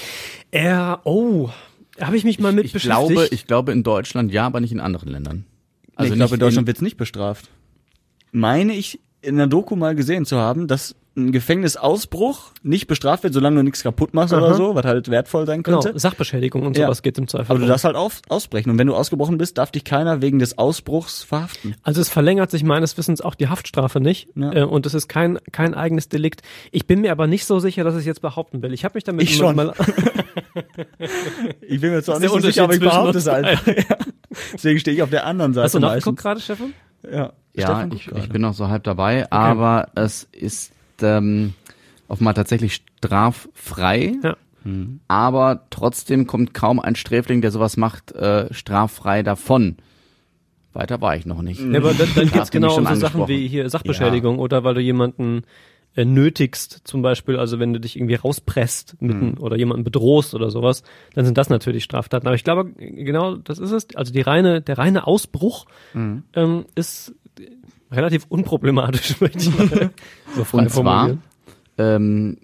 [0.52, 1.50] Er, oh,
[2.00, 3.10] habe ich mich mal mit ich beschäftigt.
[3.10, 5.46] glaube, ich glaube in Deutschland ja, aber nicht in anderen Ländern.
[5.96, 7.50] Also ich nicht glaube, in Deutschland wird's nicht bestraft.
[8.32, 13.34] Meine ich in der Doku mal gesehen zu haben, dass ein Gefängnisausbruch nicht bestraft wird,
[13.34, 14.54] solange du nichts kaputt machst oder Aha.
[14.54, 16.00] so, was halt wertvoll sein genau, könnte.
[16.00, 16.86] Sachbeschädigung und Ja.
[16.86, 17.52] sowas geht im Zweifel.
[17.52, 18.70] Aber du darfst halt auf, ausbrechen.
[18.70, 21.76] Und wenn du ausgebrochen bist, darf dich keiner wegen des Ausbruchs verhaften.
[21.84, 24.54] Also es verlängert sich meines Wissens auch die Haftstrafe nicht Ja.
[24.54, 26.44] äh, und es ist kein kein eigenes Delikt.
[26.72, 28.72] Ich bin mir aber nicht so sicher, dass ich jetzt behaupten will.
[28.74, 29.56] Ich habe mich damit Ich schon.
[29.56, 29.74] mal
[31.62, 33.68] Ich bin mir zwar nicht so sicher, aber ich behaupte es uns einfach.
[33.92, 33.98] Ja.
[34.54, 36.74] Deswegen stehe ich auf der anderen Seite Hast du nachgeguckt gerade, Stefan?
[37.04, 40.72] Ja, Ja, ich, ich bin noch so halb dabei, aber es ist
[41.04, 41.54] ähm,
[42.08, 44.14] offenbar tatsächlich straffrei.
[44.24, 44.36] Ja.
[45.08, 49.78] Aber trotzdem kommt kaum ein Sträfling, der sowas macht, äh, straffrei davon.
[50.74, 51.60] Weiter war ich noch nicht.
[51.60, 54.76] Ja, aber dann, dann Da ihr genau um so Sachen wie hier Sachbeschädigung oder weil
[54.76, 55.42] du jemanden
[55.96, 60.50] äh, nötigst, zum Beispiel, also wenn du dich irgendwie rauspresst mitten oder jemanden bedrohst oder
[60.50, 60.84] sowas,
[61.14, 62.28] dann sind das natürlich Straftaten.
[62.28, 63.96] Aber ich glaube, genau das ist es.
[63.96, 65.66] Also die reine, der reine Ausbruch
[66.34, 67.14] ähm, ist
[67.92, 69.92] relativ unproblematisch, möchte ich mal
[70.36, 71.18] so Und zwar
[71.78, 72.38] ähm,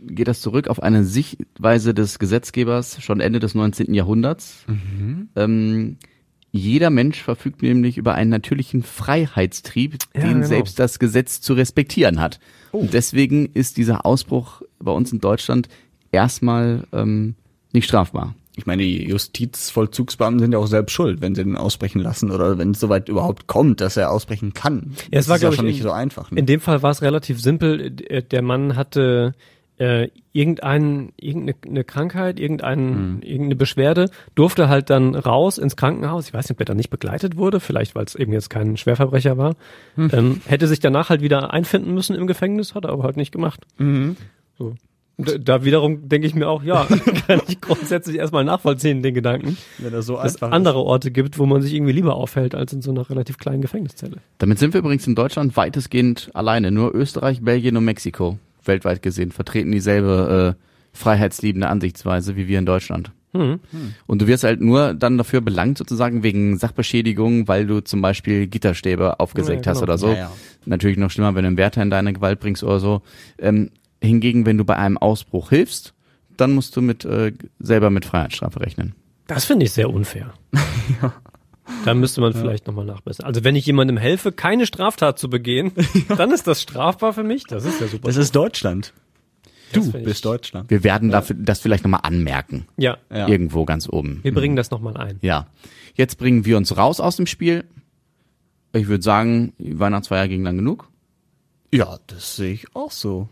[0.00, 3.92] geht das zurück auf eine Sichtweise des Gesetzgebers schon Ende des 19.
[3.94, 4.64] Jahrhunderts.
[5.36, 5.96] Ähm,
[6.52, 10.46] Jeder Mensch verfügt nämlich über einen natürlichen Freiheitstrieb, Ja, den genau.
[10.46, 12.40] selbst das Gesetz zu respektieren hat.
[12.72, 12.78] Oh.
[12.78, 15.68] Und deswegen ist dieser Ausbruch bei uns in Deutschland
[16.10, 17.34] erstmal ähm,
[17.72, 18.34] nicht strafbar.
[18.56, 22.58] Ich meine, die Justizvollzugsbeamten sind ja auch selbst schuld, wenn sie den ausbrechen lassen oder
[22.58, 24.92] wenn es soweit überhaupt kommt, dass er ausbrechen kann.
[25.10, 26.30] Ja, es Das war, ist ja schon in- nicht so einfach.
[26.30, 26.40] Ne?
[26.40, 27.90] In dem Fall war es relativ simpel.
[27.90, 29.34] Der Mann hatte
[29.78, 36.26] äh, irgendein, irgendeine eine Krankheit, irgendein, irgendeine Beschwerde, durfte halt dann raus ins Krankenhaus.
[36.28, 38.76] Ich weiß nicht, ob er da nicht begleitet wurde, vielleicht weil es eben jetzt kein
[38.76, 39.54] Schwerverbrecher war.
[39.96, 43.32] Ähm, hätte sich danach halt wieder einfinden müssen im Gefängnis, hat er aber halt nicht
[43.32, 43.64] gemacht.
[44.58, 44.74] So.
[45.24, 46.84] Da, da wiederum denke ich mir auch, ja,
[47.26, 51.38] kann ich grundsätzlich erstmal nachvollziehen, den Gedanken, wenn er so dass es andere Orte gibt,
[51.38, 54.16] wo man sich irgendwie lieber aufhält, als in so einer relativ kleinen Gefängniszelle.
[54.38, 56.70] Damit sind wir übrigens in Deutschland weitestgehend alleine.
[56.70, 62.66] Nur Österreich, Belgien und Mexiko, weltweit gesehen, vertreten dieselbe äh, freiheitsliebende Ansichtsweise wie wir in
[62.66, 63.12] Deutschland.
[63.32, 63.60] Hm.
[64.06, 68.48] Und du wirst halt nur dann dafür belangt, sozusagen wegen Sachbeschädigung, weil du zum Beispiel
[68.48, 69.92] Gitterstäbe aufgesägt Ja, hast genau.
[69.92, 70.08] oder so.
[70.08, 70.32] Ja, ja.
[70.66, 73.02] Natürlich noch schlimmer, wenn du einen Wärter in deine Gewalt bringst oder so.
[73.38, 73.70] Ähm,
[74.02, 75.94] hingegen, wenn du bei einem Ausbruch hilfst,
[76.36, 78.94] dann musst du mit äh, selber mit Freiheitsstrafe rechnen.
[79.26, 80.32] Das finde ich sehr unfair.
[81.84, 83.26] Da müsste man vielleicht nochmal nachbessern.
[83.26, 85.72] Also wenn ich jemandem helfe, keine Straftat zu begehen,
[86.16, 87.44] dann ist das strafbar für mich.
[87.44, 88.08] Das ist ja super.
[88.08, 88.92] Das ist Deutschland.
[89.72, 90.68] Du bist Deutschland.
[90.68, 92.66] Wir werden dafür, das vielleicht nochmal anmerken.
[92.76, 93.28] ja, Ja.
[93.28, 94.18] Irgendwo ganz oben.
[94.22, 95.18] wir bringen das nochmal ein.
[95.22, 95.46] Ja.
[95.94, 97.64] Jetzt bringen wir uns raus aus dem Spiel.
[98.72, 100.88] Ich würde sagen, Weihnachtsfeier ging lang genug.
[101.72, 103.28] Ja, das sehe ich auch so.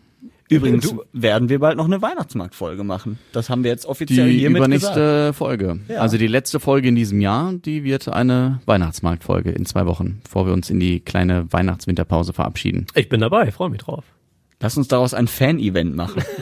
[0.49, 3.19] Übrigens Du- werden wir bald noch eine Weihnachtsmarktfolge machen.
[3.33, 5.37] Das haben wir jetzt offiziell Die hiermit übernächste gesagt.
[5.37, 5.81] Folge.
[5.89, 6.01] Ja.
[6.01, 10.47] Also die letzte Folge in diesem Jahr, die wird eine Weihnachtsmarktfolge in zwei Wochen, bevor
[10.47, 12.87] wir uns in die kleine Weihnachtswinterpause verabschieden.
[12.95, 14.05] Ich bin dabei, freue mich drauf.
[14.61, 16.23] Lass uns daraus ein Fan-Event machen.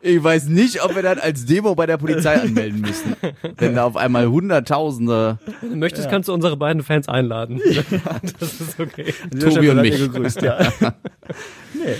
[0.00, 3.16] Ich weiß nicht, ob wir das als Demo bei der Polizei anmelden müssen.
[3.58, 7.60] Wenn da auf einmal Hunderttausende Wenn du möchtest, kannst du unsere beiden Fans einladen.
[8.40, 9.12] Das ist okay.
[9.38, 9.98] Tobi und mich.
[9.98, 10.72] Gegrüßt, ja.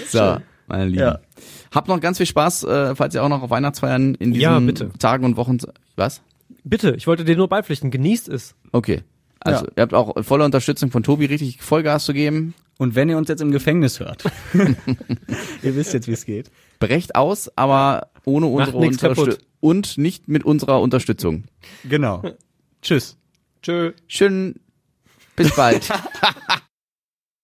[0.09, 0.37] So,
[0.69, 1.01] meine Lieben.
[1.01, 1.19] Ja.
[1.75, 4.59] Habt noch ganz viel Spaß, äh, falls ihr auch noch auf Weihnachtsfeiern in diesen Ja,
[4.59, 4.91] bitte.
[4.99, 5.59] Tagen und Wochen.
[5.97, 6.23] Was?
[6.65, 7.91] Bitte, ich wollte dir nur beipflichten.
[7.91, 8.55] Genießt es.
[8.73, 9.03] Okay.
[9.41, 9.73] Also Ja.
[9.77, 12.55] ihr habt auch volle Unterstützung von Tobi, richtig Vollgas zu geben.
[12.79, 14.25] Und wenn ihr uns jetzt im Gefängnis hört,
[15.63, 16.51] ihr wisst jetzt, wie es geht.
[16.79, 18.77] Brecht aus, aber ohne unsere.
[18.77, 19.43] Unterstützung.
[19.61, 21.45] Und nicht mit unserer Unterstützung.
[21.89, 22.23] Genau.
[22.83, 23.17] Tschüss.
[23.63, 23.93] Tschö.
[24.07, 24.61] Schön,
[25.35, 25.89] bis bald.